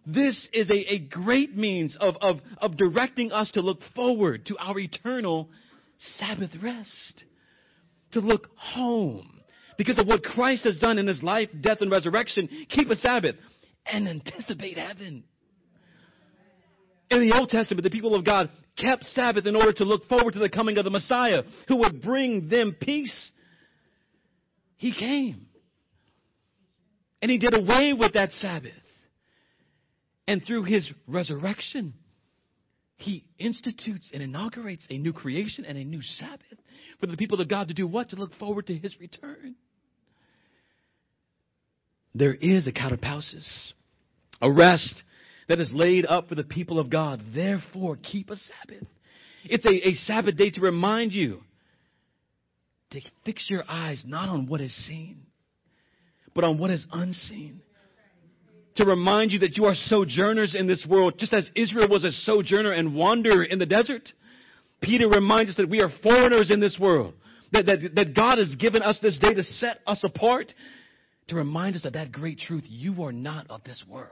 [0.06, 4.58] This is a, a great means of, of, of directing us to look forward to
[4.58, 5.50] our eternal
[6.18, 7.24] Sabbath rest,
[8.12, 9.40] to look home.
[9.78, 13.36] Because of what Christ has done in his life, death, and resurrection, keep a Sabbath
[13.86, 15.24] and anticipate heaven.
[17.10, 20.34] In the Old Testament, the people of God kept Sabbath in order to look forward
[20.34, 23.32] to the coming of the Messiah who would bring them peace.
[24.76, 25.48] He came.
[27.26, 28.72] And he did away with that Sabbath.
[30.28, 31.96] And through his resurrection,
[32.98, 36.60] he institutes and inaugurates a new creation and a new Sabbath
[37.00, 38.12] for the people of God to do what?
[38.12, 39.56] To look forward to his return.
[42.14, 43.48] There is a katapausis,
[44.40, 44.94] a rest
[45.50, 47.24] that is laid up for the people of God.
[47.34, 48.88] Therefore, keep a Sabbath.
[49.46, 51.42] It's a, a Sabbath day to remind you
[52.92, 55.26] to fix your eyes not on what is seen,
[56.36, 57.62] but on what is unseen
[58.76, 62.12] to remind you that you are sojourners in this world, just as Israel was a
[62.12, 64.12] sojourner and wanderer in the desert.
[64.82, 67.14] Peter reminds us that we are foreigners in this world,
[67.54, 70.54] that, that, that God has given us this day to set us apart,
[71.30, 72.66] to remind us of that great truth.
[72.68, 74.12] You are not of this world.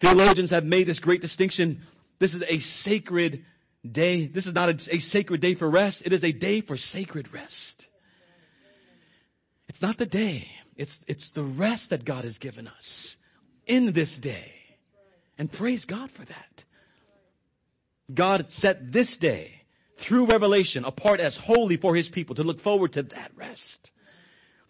[0.00, 1.82] Theologians have made this great distinction.
[2.18, 3.44] This is a sacred
[3.90, 4.26] day.
[4.26, 6.02] This is not a, a sacred day for rest.
[6.04, 7.88] It is a day for sacred rest.
[9.74, 13.16] It's not the day it's, it's the rest that God has given us
[13.66, 14.50] in this day.
[15.38, 16.64] And praise God for that.
[18.12, 19.50] God set this day
[20.06, 23.90] through revelation apart as holy for his people to look forward to that rest.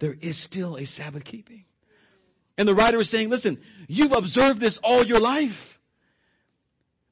[0.00, 1.64] There is still a Sabbath keeping.
[2.56, 5.50] And the writer is saying, listen, you've observed this all your life.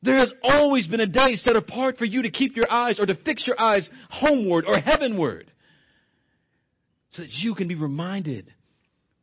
[0.03, 3.07] There has always been a day set apart for you to keep your eyes or
[3.07, 5.52] to fix your eyes homeward or heavenward
[7.13, 8.53] so that you can be reminded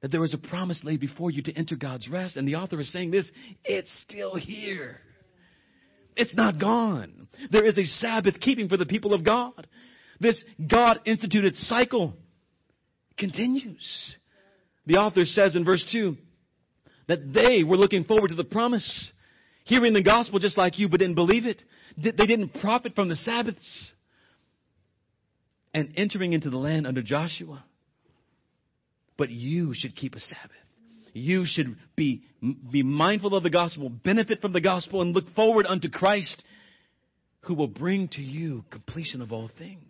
[0.01, 2.37] that there was a promise laid before you to enter God's rest.
[2.37, 3.29] And the author is saying this
[3.65, 4.97] it's still here.
[6.15, 7.27] It's not gone.
[7.51, 9.67] There is a Sabbath keeping for the people of God.
[10.19, 12.13] This God instituted cycle
[13.17, 14.15] continues.
[14.85, 16.17] The author says in verse 2
[17.07, 19.11] that they were looking forward to the promise,
[19.63, 21.61] hearing the gospel just like you, but didn't believe it.
[21.97, 23.91] They didn't profit from the Sabbaths.
[25.73, 27.63] And entering into the land under Joshua,
[29.19, 30.51] but you should keep a Sabbath.
[31.13, 32.23] You should be,
[32.71, 36.41] be mindful of the gospel, benefit from the gospel, and look forward unto Christ
[37.41, 39.83] who will bring to you completion of all things.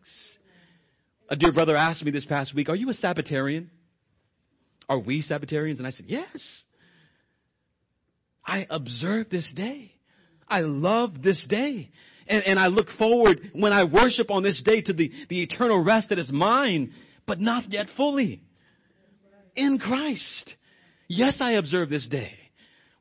[1.29, 3.69] A dear brother asked me this past week, Are you a Sabbatarian?
[4.89, 5.77] Are we Sabbatarians?
[5.77, 6.63] And I said, Yes.
[8.43, 9.93] I observe this day.
[10.47, 11.91] I love this day.
[12.27, 15.83] And, and I look forward when I worship on this day to the, the eternal
[15.83, 16.93] rest that is mine,
[17.27, 18.41] but not yet fully
[19.55, 20.55] in Christ.
[21.07, 22.31] Yes, I observe this day.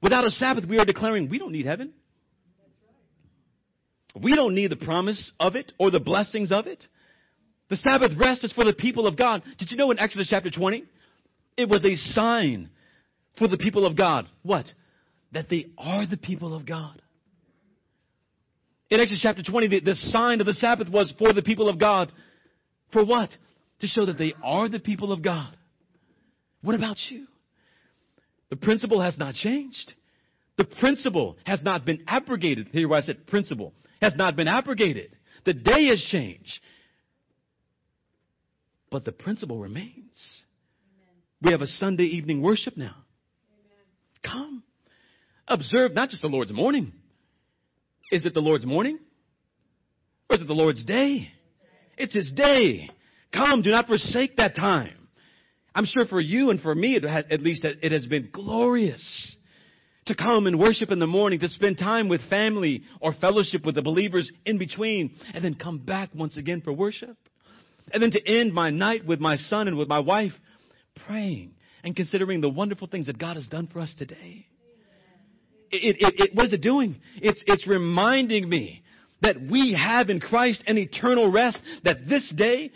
[0.03, 1.93] Without a Sabbath, we are declaring we don't need heaven.
[4.21, 6.85] We don't need the promise of it or the blessings of it.
[7.69, 9.43] The Sabbath rest is for the people of God.
[9.59, 10.85] Did you know in Exodus chapter 20?
[11.57, 12.71] It was a sign
[13.39, 14.27] for the people of God.
[14.43, 14.67] What?
[15.33, 17.03] That they are the people of God.
[18.91, 21.79] In Exodus chapter 20, the, the sign of the Sabbath was for the people of
[21.79, 22.11] God.
[22.93, 23.29] For what?
[23.81, 25.55] To show that they are the people of God.
[26.63, 27.27] What about you?
[28.50, 29.92] The principle has not changed.
[30.56, 32.69] The principle has not been abrogated.
[32.73, 35.17] Here I said principle has not been abrogated.
[35.44, 36.61] The day has changed.
[38.90, 39.94] But the principle remains.
[40.96, 41.23] Amen.
[41.42, 42.96] We have a Sunday evening worship now.
[43.52, 43.85] Amen.
[44.25, 44.63] Come.
[45.46, 46.92] Observe not just the Lord's morning.
[48.11, 48.98] Is it the Lord's morning?
[50.29, 51.31] Or is it the Lord's day?
[51.96, 52.90] It's His day.
[53.33, 54.98] Come, do not forsake that time.
[55.79, 59.37] I'm sure for you and for me, at least, it has been glorious
[60.06, 63.76] to come and worship in the morning, to spend time with family or fellowship with
[63.76, 67.16] the believers in between, and then come back once again for worship.
[67.92, 70.33] And then to end my night with my son and with my wife
[71.06, 71.52] praying
[71.85, 74.46] and considering the wonderful things that God has done for us today.
[75.70, 76.96] It, it, it, what is it doing?
[77.22, 78.83] It's, it's reminding me
[79.22, 82.72] that we have in Christ an eternal rest, that this day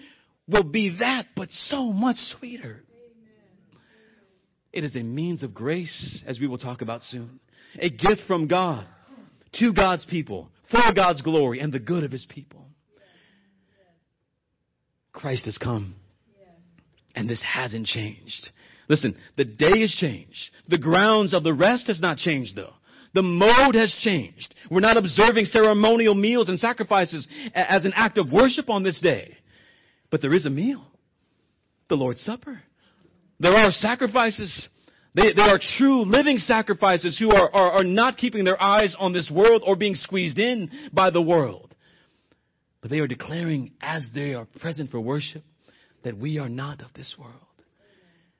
[0.46, 2.84] will be that, but so much sweeter.
[4.72, 7.40] It is a means of grace, as we will talk about soon.
[7.78, 8.86] A gift from God
[9.54, 12.66] to God's people, for God's glory and the good of His people.
[15.12, 15.94] Christ has come.
[17.14, 18.48] And this hasn't changed.
[18.88, 20.50] Listen, the day has changed.
[20.68, 22.72] The grounds of the rest has not changed though.
[23.14, 24.54] The mode has changed.
[24.70, 29.36] We're not observing ceremonial meals and sacrifices as an act of worship on this day.
[30.10, 30.82] But there is a meal.
[31.88, 32.62] The Lord's Supper.
[33.42, 34.68] There are sacrifices.
[35.16, 39.12] They, they are true living sacrifices who are, are, are not keeping their eyes on
[39.12, 41.74] this world or being squeezed in by the world.
[42.80, 45.42] But they are declaring as they are present for worship
[46.04, 47.34] that we are not of this world.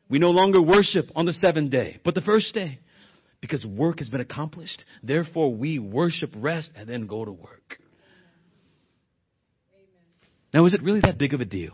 [0.09, 2.79] We no longer worship on the seventh day, but the first day.
[3.41, 4.85] Because work has been accomplished.
[5.03, 7.79] Therefore, we worship, rest, and then go to work.
[10.55, 11.73] Now, is it really that big of a deal?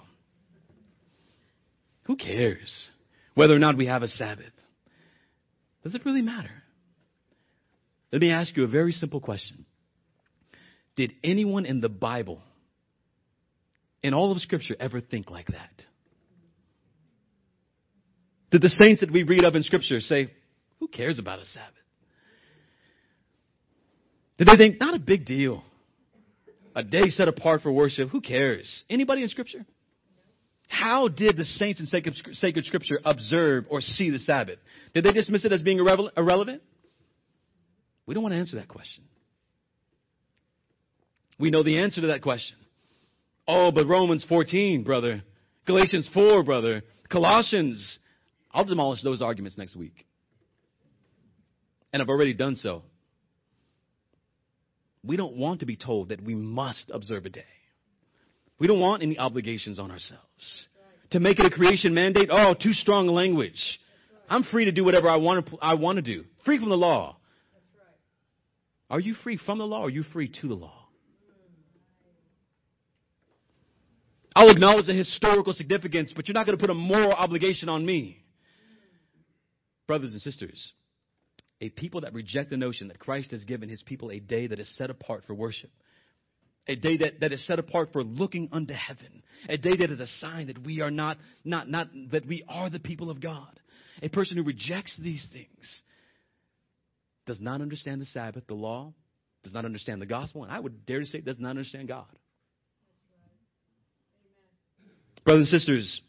[2.04, 2.88] Who cares
[3.38, 4.52] whether or not we have a Sabbath?
[5.84, 6.50] Does it really matter?
[8.10, 9.64] Let me ask you a very simple question.
[10.96, 12.42] Did anyone in the Bible,
[14.02, 15.84] in all of Scripture, ever think like that?
[18.50, 20.32] Did the saints that we read of in Scripture say,
[20.80, 21.74] who cares about a Sabbath?
[24.38, 25.62] Did they think, not a big deal?
[26.74, 28.82] A day set apart for worship, who cares?
[28.90, 29.64] Anybody in Scripture?
[30.68, 34.58] How did the saints in sacred Scripture observe or see the Sabbath?
[34.94, 36.62] Did they dismiss it as being irrelevant?
[38.06, 39.04] We don't want to answer that question.
[41.38, 42.56] We know the answer to that question.
[43.46, 45.22] Oh, but Romans 14, brother.
[45.66, 46.82] Galatians 4, brother.
[47.08, 47.98] Colossians.
[48.52, 50.06] I'll demolish those arguments next week.
[51.92, 52.82] And I've already done so.
[55.02, 57.44] We don't want to be told that we must observe a day.
[58.58, 60.66] We don't want any obligations on ourselves.
[61.10, 63.78] To make it a creation mandate, oh, too strong language.
[64.28, 66.24] I'm free to do whatever I want to, I want to do.
[66.44, 67.16] Free from the law.
[68.90, 70.74] Are you free from the law or are you free to the law?
[74.34, 77.84] I'll acknowledge the historical significance, but you're not going to put a moral obligation on
[77.84, 78.22] me.
[79.86, 80.72] Brothers and sisters,
[81.60, 84.60] a people that reject the notion that Christ has given his people a day that
[84.60, 85.70] is set apart for worship,
[86.68, 90.00] a day that, that is set apart for looking unto heaven, a day that is
[90.00, 93.58] a sign that we are not, not, not, that we are the people of God.
[94.02, 95.82] A person who rejects these things
[97.26, 98.92] does not understand the Sabbath, the law,
[99.42, 102.06] does not understand the gospel, and I would dare to say does not understand God.
[105.24, 106.00] Brothers and sisters,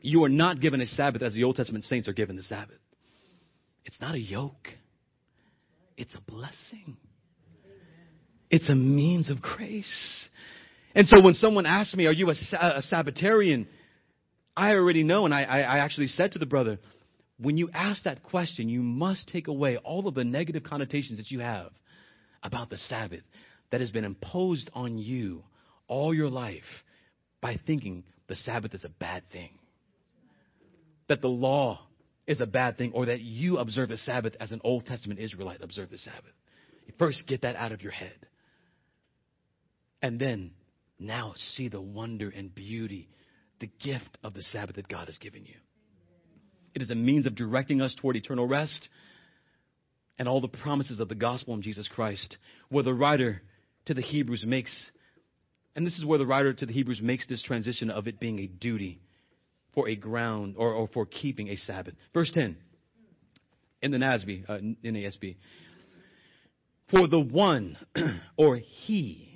[0.00, 2.78] you are not given a Sabbath as the Old Testament saints are given the Sabbath.
[3.84, 4.68] It's not a yoke,
[5.96, 6.96] it's a blessing.
[8.54, 10.28] It's a means of grace.
[10.94, 13.66] And so when someone asks me, Are you a, a Sabbatarian?
[14.56, 16.78] I already know, and I, I actually said to the brother,
[17.36, 21.32] when you ask that question, you must take away all of the negative connotations that
[21.32, 21.72] you have
[22.44, 23.22] about the Sabbath
[23.72, 25.42] that has been imposed on you
[25.88, 26.62] all your life
[27.40, 29.50] by thinking the Sabbath is a bad thing.
[31.08, 31.80] That the law
[32.28, 35.60] is a bad thing or that you observe the Sabbath as an Old Testament Israelite
[35.60, 36.34] observed the Sabbath.
[37.00, 38.14] First, get that out of your head.
[40.04, 40.50] And then,
[40.98, 43.08] now see the wonder and beauty,
[43.58, 45.54] the gift of the Sabbath that God has given you.
[46.74, 48.90] It is a means of directing us toward eternal rest
[50.18, 52.36] and all the promises of the gospel in Jesus Christ,
[52.68, 53.40] where the writer
[53.86, 54.90] to the Hebrews makes,
[55.74, 58.40] and this is where the writer to the Hebrews makes this transition of it being
[58.40, 59.00] a duty
[59.72, 61.94] for a ground or, or for keeping a Sabbath.
[62.12, 62.58] Verse 10
[63.80, 65.36] in the NASB, uh, NASB.
[66.90, 67.78] For the one
[68.36, 69.33] or he,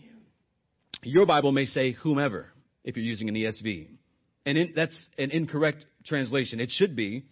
[1.03, 2.47] your Bible may say whomever
[2.85, 3.89] if you're using an ESV.
[4.47, 6.61] And in, that's an incorrect translation.
[6.61, 7.25] It should be,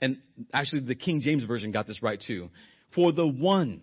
[0.00, 0.18] and
[0.52, 2.50] actually the King James Version got this right too.
[2.94, 3.82] For the one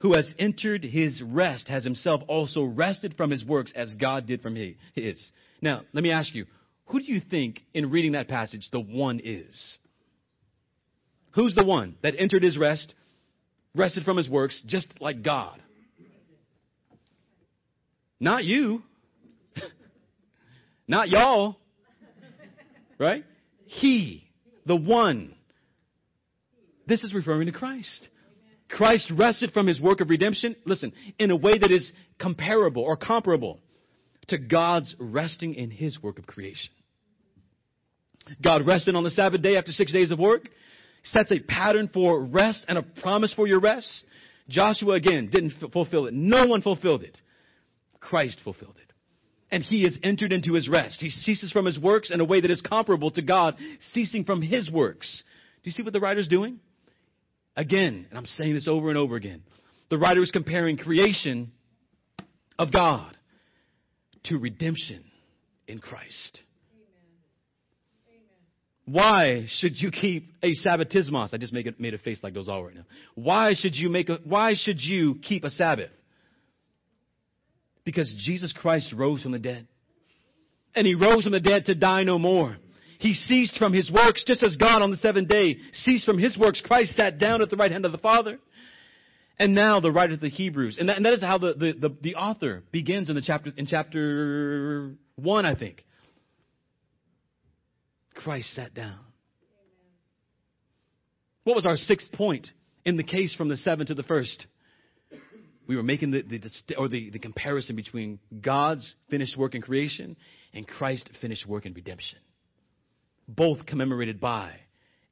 [0.00, 4.42] who has entered his rest has himself also rested from his works as God did
[4.42, 5.30] from his.
[5.60, 6.46] Now, let me ask you,
[6.86, 9.78] who do you think, in reading that passage, the one is?
[11.34, 12.94] Who's the one that entered his rest,
[13.74, 15.60] rested from his works, just like God?
[18.20, 18.82] Not you.
[20.86, 21.56] Not y'all.
[22.98, 23.24] Right?
[23.66, 24.24] He,
[24.66, 25.34] the one.
[26.86, 28.08] This is referring to Christ.
[28.68, 32.96] Christ rested from his work of redemption, listen, in a way that is comparable or
[32.96, 33.60] comparable
[34.28, 36.70] to God's resting in his work of creation.
[38.42, 40.48] God rested on the Sabbath day after six days of work,
[41.02, 44.06] sets a pattern for rest and a promise for your rest.
[44.48, 46.14] Joshua again didn't fulfill it.
[46.14, 47.18] No one fulfilled it.
[48.04, 48.92] Christ fulfilled it.
[49.50, 51.00] And he has entered into his rest.
[51.00, 53.56] He ceases from his works in a way that is comparable to God
[53.92, 55.22] ceasing from his works.
[55.62, 56.58] Do you see what the writer's doing?
[57.56, 59.42] Again, and I'm saying this over and over again.
[59.90, 61.52] The writer is comparing creation
[62.58, 63.16] of God
[64.24, 65.04] to redemption
[65.68, 66.40] in Christ.
[68.86, 71.32] Why should you keep a sabbatismos?
[71.32, 72.84] I just make it, made a face like those all right now.
[73.14, 75.90] Why should you make a, why should you keep a Sabbath?
[77.84, 79.66] Because Jesus Christ rose from the dead.
[80.74, 82.56] And he rose from the dead to die no more.
[82.98, 86.38] He ceased from his works just as God on the seventh day ceased from his
[86.38, 86.62] works.
[86.64, 88.38] Christ sat down at the right hand of the Father.
[89.38, 91.88] And now the writer of the Hebrews, and that, and that is how the, the,
[91.88, 95.84] the, the author begins in the chapter, in chapter one, I think.
[98.14, 99.00] Christ sat down.
[101.42, 102.46] What was our sixth point
[102.84, 104.46] in the case from the seventh to the first?
[105.66, 110.16] We were making the, the, or the, the comparison between God's finished work in creation
[110.52, 112.18] and Christ's finished work in redemption.
[113.26, 114.52] Both commemorated by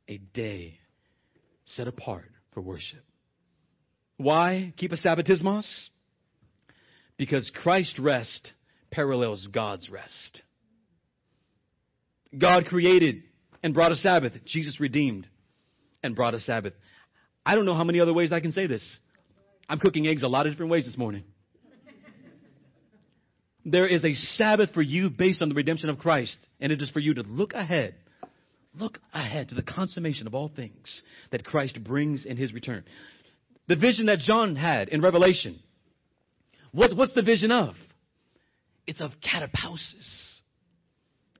[0.09, 0.79] a day
[1.65, 3.03] set apart for worship.
[4.19, 5.67] Why keep a Sabbatismos?
[7.17, 8.53] Because Christ's rest
[8.91, 10.43] parallels God's rest.
[12.37, 13.23] God created
[13.63, 14.33] and brought a Sabbath.
[14.47, 15.27] Jesus redeemed
[16.03, 16.75] and brought a Sabbath.
[17.45, 18.99] I don't know how many other ways I can say this.
[19.69, 21.25] I'm cooking eggs a lot of different ways this morning.
[23.65, 26.91] There is a Sabbath for you based on the redemption of Christ, and it is
[26.91, 27.95] for you to look ahead.
[28.75, 32.85] Look ahead to the consummation of all things that Christ brings in his return.
[33.69, 35.61] The vision that John had in Revelation.
[36.73, 37.75] What's, what's the vision of?
[38.87, 40.33] It's of katapausis.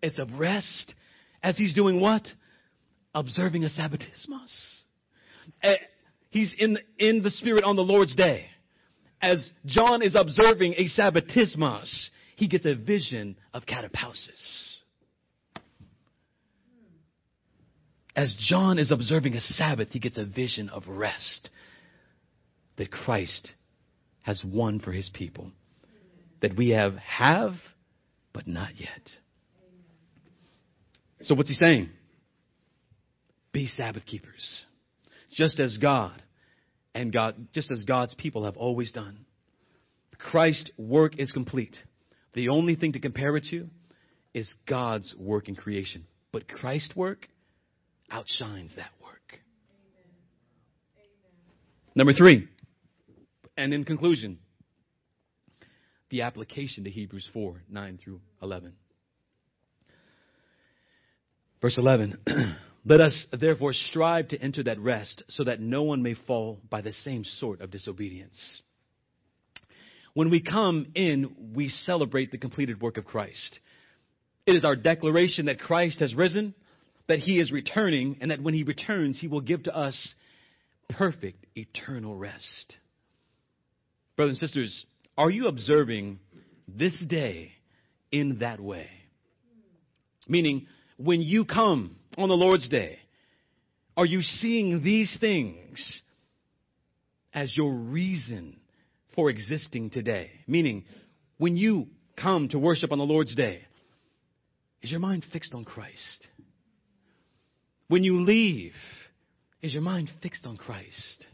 [0.03, 0.95] It's of rest
[1.43, 2.27] as he's doing what?
[3.15, 4.83] Observing a sabbatismos.
[6.33, 8.47] He's in, in the Spirit on the Lord's day.
[9.21, 14.41] As John is observing a sabbatismos, he gets a vision of katapausis.
[18.17, 21.51] As John is observing a Sabbath, he gets a vision of rest
[22.79, 23.51] that Christ
[24.23, 25.51] has won for his people.
[26.41, 27.53] That we have, have,
[28.33, 29.11] but not yet.
[31.21, 31.91] So what's he saying?
[33.53, 34.65] Be Sabbath keepers.
[35.33, 36.23] Just as God
[36.95, 39.25] and God, just as God's people have always done.
[40.19, 41.77] Christ's work is complete.
[42.35, 43.69] The only thing to compare it to
[44.35, 46.07] is God's work in creation.
[46.33, 47.29] But Christ's work
[48.11, 49.41] outshines that work.
[51.95, 52.49] Number three,
[53.57, 54.39] and in conclusion,
[56.11, 58.75] the application to Hebrews 4 9 through 11.
[61.61, 62.19] Verse 11
[62.85, 66.81] Let us therefore strive to enter that rest so that no one may fall by
[66.81, 68.61] the same sort of disobedience.
[70.15, 73.61] When we come in, we celebrate the completed work of Christ.
[74.47, 76.55] It is our declaration that Christ has risen,
[77.07, 80.15] that he is returning, and that when he returns, he will give to us
[80.91, 82.77] perfect eternal rest.
[84.17, 86.19] Brothers and sisters, are you observing
[86.67, 87.53] this day
[88.11, 88.89] in that way?
[90.29, 90.67] Meaning,
[90.97, 92.99] when you come on the Lord's day,
[93.97, 96.03] are you seeing these things
[97.35, 98.59] as your reason
[99.15, 100.31] for existing today?
[100.47, 100.85] Meaning,
[101.39, 103.63] when you come to worship on the Lord's day,
[104.83, 106.29] is your mind fixed on Christ?
[107.89, 108.73] When you leave,
[109.61, 111.27] is your mind fixed on Christ?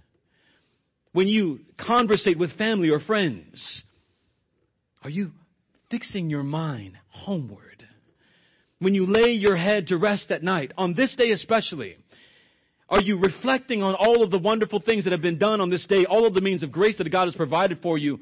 [1.12, 3.82] When you conversate with family or friends,
[5.02, 5.30] are you
[5.90, 7.77] fixing your mind homeward?
[8.80, 11.96] When you lay your head to rest at night, on this day especially,
[12.88, 15.86] are you reflecting on all of the wonderful things that have been done on this
[15.86, 18.20] day, all of the means of grace that God has provided for you?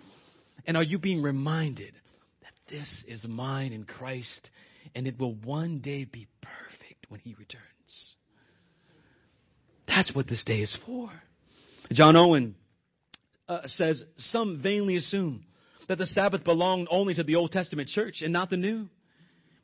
[0.67, 1.95] And are you being reminded
[2.43, 4.51] that this is mine in Christ
[4.95, 7.63] and it will one day be perfect when He returns?
[9.87, 11.11] That's what this day is for.
[11.93, 12.57] John Owen
[13.49, 15.45] uh, says, Some vainly assume
[15.89, 18.89] that the Sabbath belonged only to the Old Testament church and not the New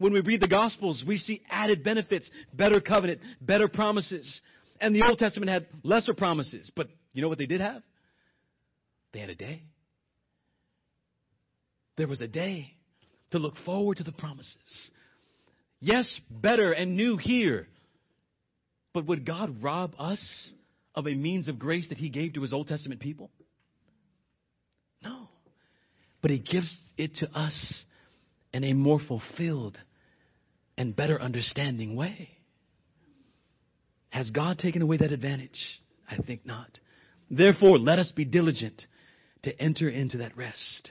[0.03, 4.41] when we read the Gospels, we see added benefits, better covenant, better promises.
[4.81, 6.71] And the Old Testament had lesser promises.
[6.75, 7.83] But you know what they did have?
[9.13, 9.63] They had a day.
[11.97, 12.73] There was a day
[13.31, 14.91] to look forward to the promises.
[15.79, 17.69] Yes, better and new here.
[18.93, 20.53] But would God rob us
[20.95, 23.31] of a means of grace that He gave to His Old Testament people?
[25.03, 25.29] No.
[26.21, 27.85] But He gives it to us
[28.53, 29.79] in a more fulfilled
[30.77, 32.31] and better understanding way.
[34.11, 35.59] Has God taken away that advantage?
[36.09, 36.79] I think not.
[37.31, 38.87] Therefore, let us be diligent
[39.43, 40.91] to enter into that rest.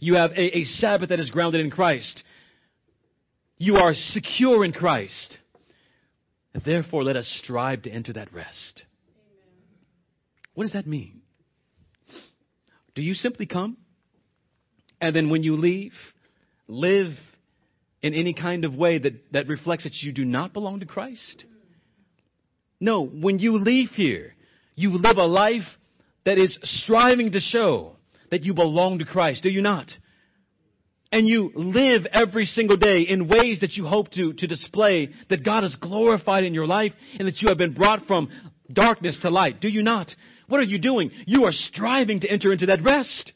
[0.00, 2.22] You have a, a Sabbath that is grounded in Christ.
[3.56, 5.38] You are secure in Christ.
[6.64, 8.82] Therefore, let us strive to enter that rest.
[10.54, 11.20] What does that mean?
[12.94, 13.76] Do you simply come
[15.00, 15.92] and then when you leave,
[16.66, 17.12] live
[18.02, 21.44] in any kind of way that, that reflects that you do not belong to Christ?
[22.80, 24.34] No, when you leave here,
[24.74, 25.62] you live a life
[26.24, 27.96] that is striving to show
[28.30, 29.90] that you belong to Christ, do you not?
[31.12, 35.44] And you live every single day in ways that you hope to, to display that
[35.44, 38.28] God is glorified in your life and that you have been brought from
[38.70, 39.60] darkness to light.
[39.60, 40.10] Do you not?
[40.48, 41.10] What are you doing?
[41.26, 43.32] You are striving to enter into that rest.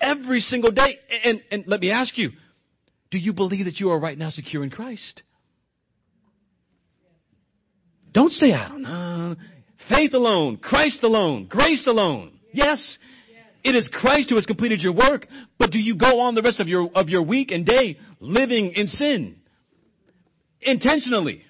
[0.00, 0.98] Every single day.
[1.24, 2.30] And, and let me ask you,
[3.10, 5.22] do you believe that you are right now secure in Christ?
[8.12, 9.36] Don't say, I don't know.
[9.88, 12.38] Faith alone, Christ alone, grace alone.
[12.52, 12.98] Yes,
[13.62, 15.26] it is Christ who has completed your work,
[15.58, 18.72] but do you go on the rest of your, of your week and day living
[18.72, 19.36] in sin?
[20.60, 21.42] Intentionally?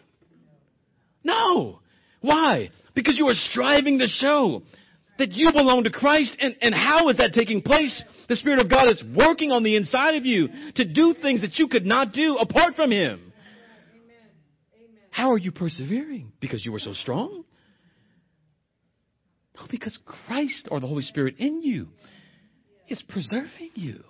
[1.24, 1.80] No.
[2.20, 2.70] Why?
[2.94, 4.62] Because you are striving to show
[5.18, 6.36] that you belong to Christ.
[6.40, 8.02] And, and how is that taking place?
[8.30, 11.58] The Spirit of God is working on the inside of you to do things that
[11.58, 13.32] you could not do apart from Him.
[15.10, 16.30] How are you persevering?
[16.38, 17.42] Because you were so strong?
[19.56, 21.88] No, because Christ or the Holy Spirit in you
[22.88, 24.04] is preserving you.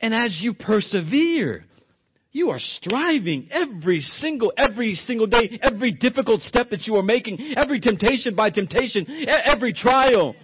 [0.00, 1.64] And as you persevere,
[2.30, 7.54] you are striving every single, every single day, every difficult step that you are making,
[7.56, 10.36] every temptation by temptation, every trial,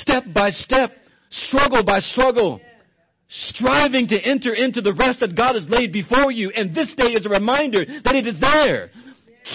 [0.00, 0.92] step by step,
[1.30, 2.60] struggle by struggle,
[3.28, 6.50] striving to enter into the rest that God has laid before you.
[6.50, 8.90] And this day is a reminder that it is there.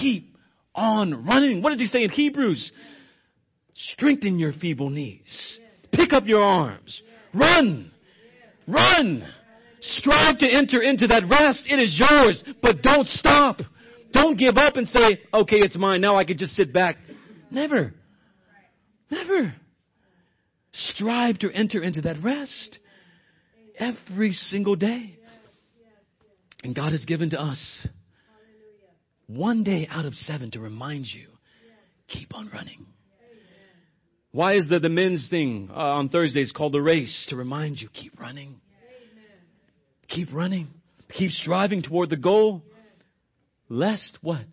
[0.00, 0.36] Keep
[0.74, 1.62] on running.
[1.62, 2.72] What does he say in Hebrews?
[3.74, 5.58] Strengthen your feeble knees.
[5.92, 7.02] Pick up your arms.
[7.32, 7.90] Run.
[8.66, 9.26] Run.
[9.80, 11.66] Strive to enter into that rest.
[11.68, 13.60] It is yours, but don't stop.
[14.12, 16.00] Don't give up and say, okay, it's mine.
[16.00, 16.96] Now I can just sit back.
[17.50, 17.92] Never.
[19.10, 19.54] Never.
[20.74, 22.78] Strive to enter into that rest
[23.78, 25.18] every single day.
[26.62, 27.86] And God has given to us
[29.26, 31.28] one day out of seven to remind you
[32.08, 32.86] keep on running.
[34.32, 37.26] Why is the, the men's thing uh, on Thursdays called the race?
[37.28, 38.60] To remind you, keep running.
[40.08, 40.68] Keep running.
[41.12, 42.62] Keep striving toward the goal.
[43.68, 44.44] Lest what?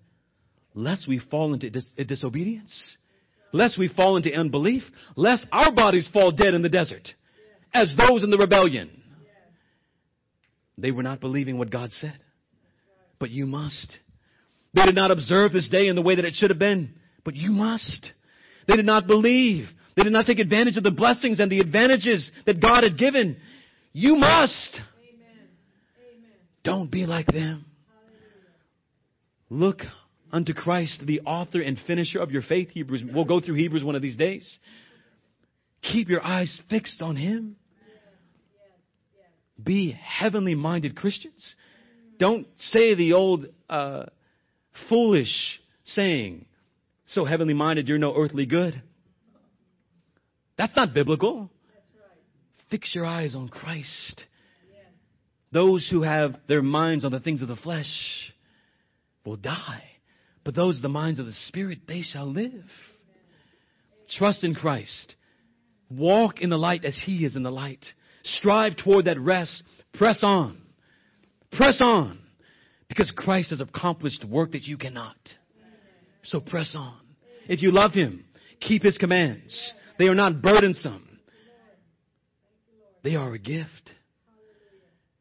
[0.76, 2.96] Lest we fall into dis- disobedience.
[3.54, 4.84] Lest we fall into unbelief.
[5.16, 7.08] Lest our bodies fall dead in the desert.
[7.74, 8.90] As those in the rebellion.
[10.78, 12.18] They were not believing what God said.
[13.20, 13.98] But you must.
[14.74, 16.94] They did not observe this day in the way that it should have been.
[17.24, 18.12] But you must.
[18.68, 19.68] They did not believe.
[19.96, 23.38] They did not take advantage of the blessings and the advantages that God had given.
[23.92, 24.80] You must.
[26.64, 27.66] Don't be like them.
[29.50, 29.82] Look
[30.32, 32.70] unto Christ, the author and finisher of your faith.
[32.70, 33.04] Hebrews.
[33.14, 34.58] We'll go through Hebrews one of these days.
[35.82, 37.56] Keep your eyes fixed on Him.
[39.64, 41.56] Be heavenly minded Christians.
[42.18, 44.06] Don't say the old uh,
[44.90, 46.46] foolish saying,
[47.08, 48.82] so heavenly minded, you're no earthly good.
[50.58, 51.50] That's not biblical.
[52.70, 54.24] Fix your eyes on Christ.
[55.52, 57.92] Those who have their minds on the things of the flesh
[59.26, 59.84] will die.
[60.44, 62.66] But those the minds of the Spirit, they shall live.
[64.10, 65.16] Trust in Christ.
[65.90, 67.86] Walk in the light as He is in the light.
[68.24, 69.64] Strive toward that rest.
[69.94, 70.62] Press on.
[71.52, 72.20] Press on.
[72.88, 75.18] Because Christ has accomplished work that you cannot.
[76.24, 76.98] So press on.
[77.48, 78.26] If you love Him,
[78.60, 79.74] keep His commands.
[79.98, 81.20] They are not burdensome.
[83.04, 83.92] They are a gift.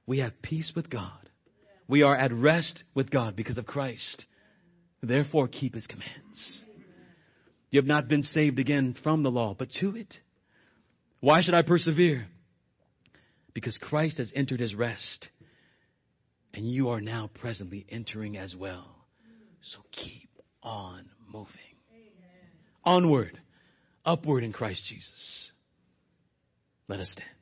[0.07, 1.13] We have peace with God.
[1.89, 4.25] We are at rest with God because of Christ.
[5.03, 6.63] Therefore, keep His commands.
[7.71, 10.15] You have not been saved again from the law, but to it.
[11.21, 12.27] Why should I persevere?
[13.55, 15.29] Because Christ has entered His rest,
[16.53, 18.97] and you are now presently entering as well.
[19.63, 20.31] So keep
[20.63, 21.49] on moving.
[22.85, 23.39] Onward,
[24.05, 25.51] upward in Christ Jesus.
[26.89, 27.40] Let us stand.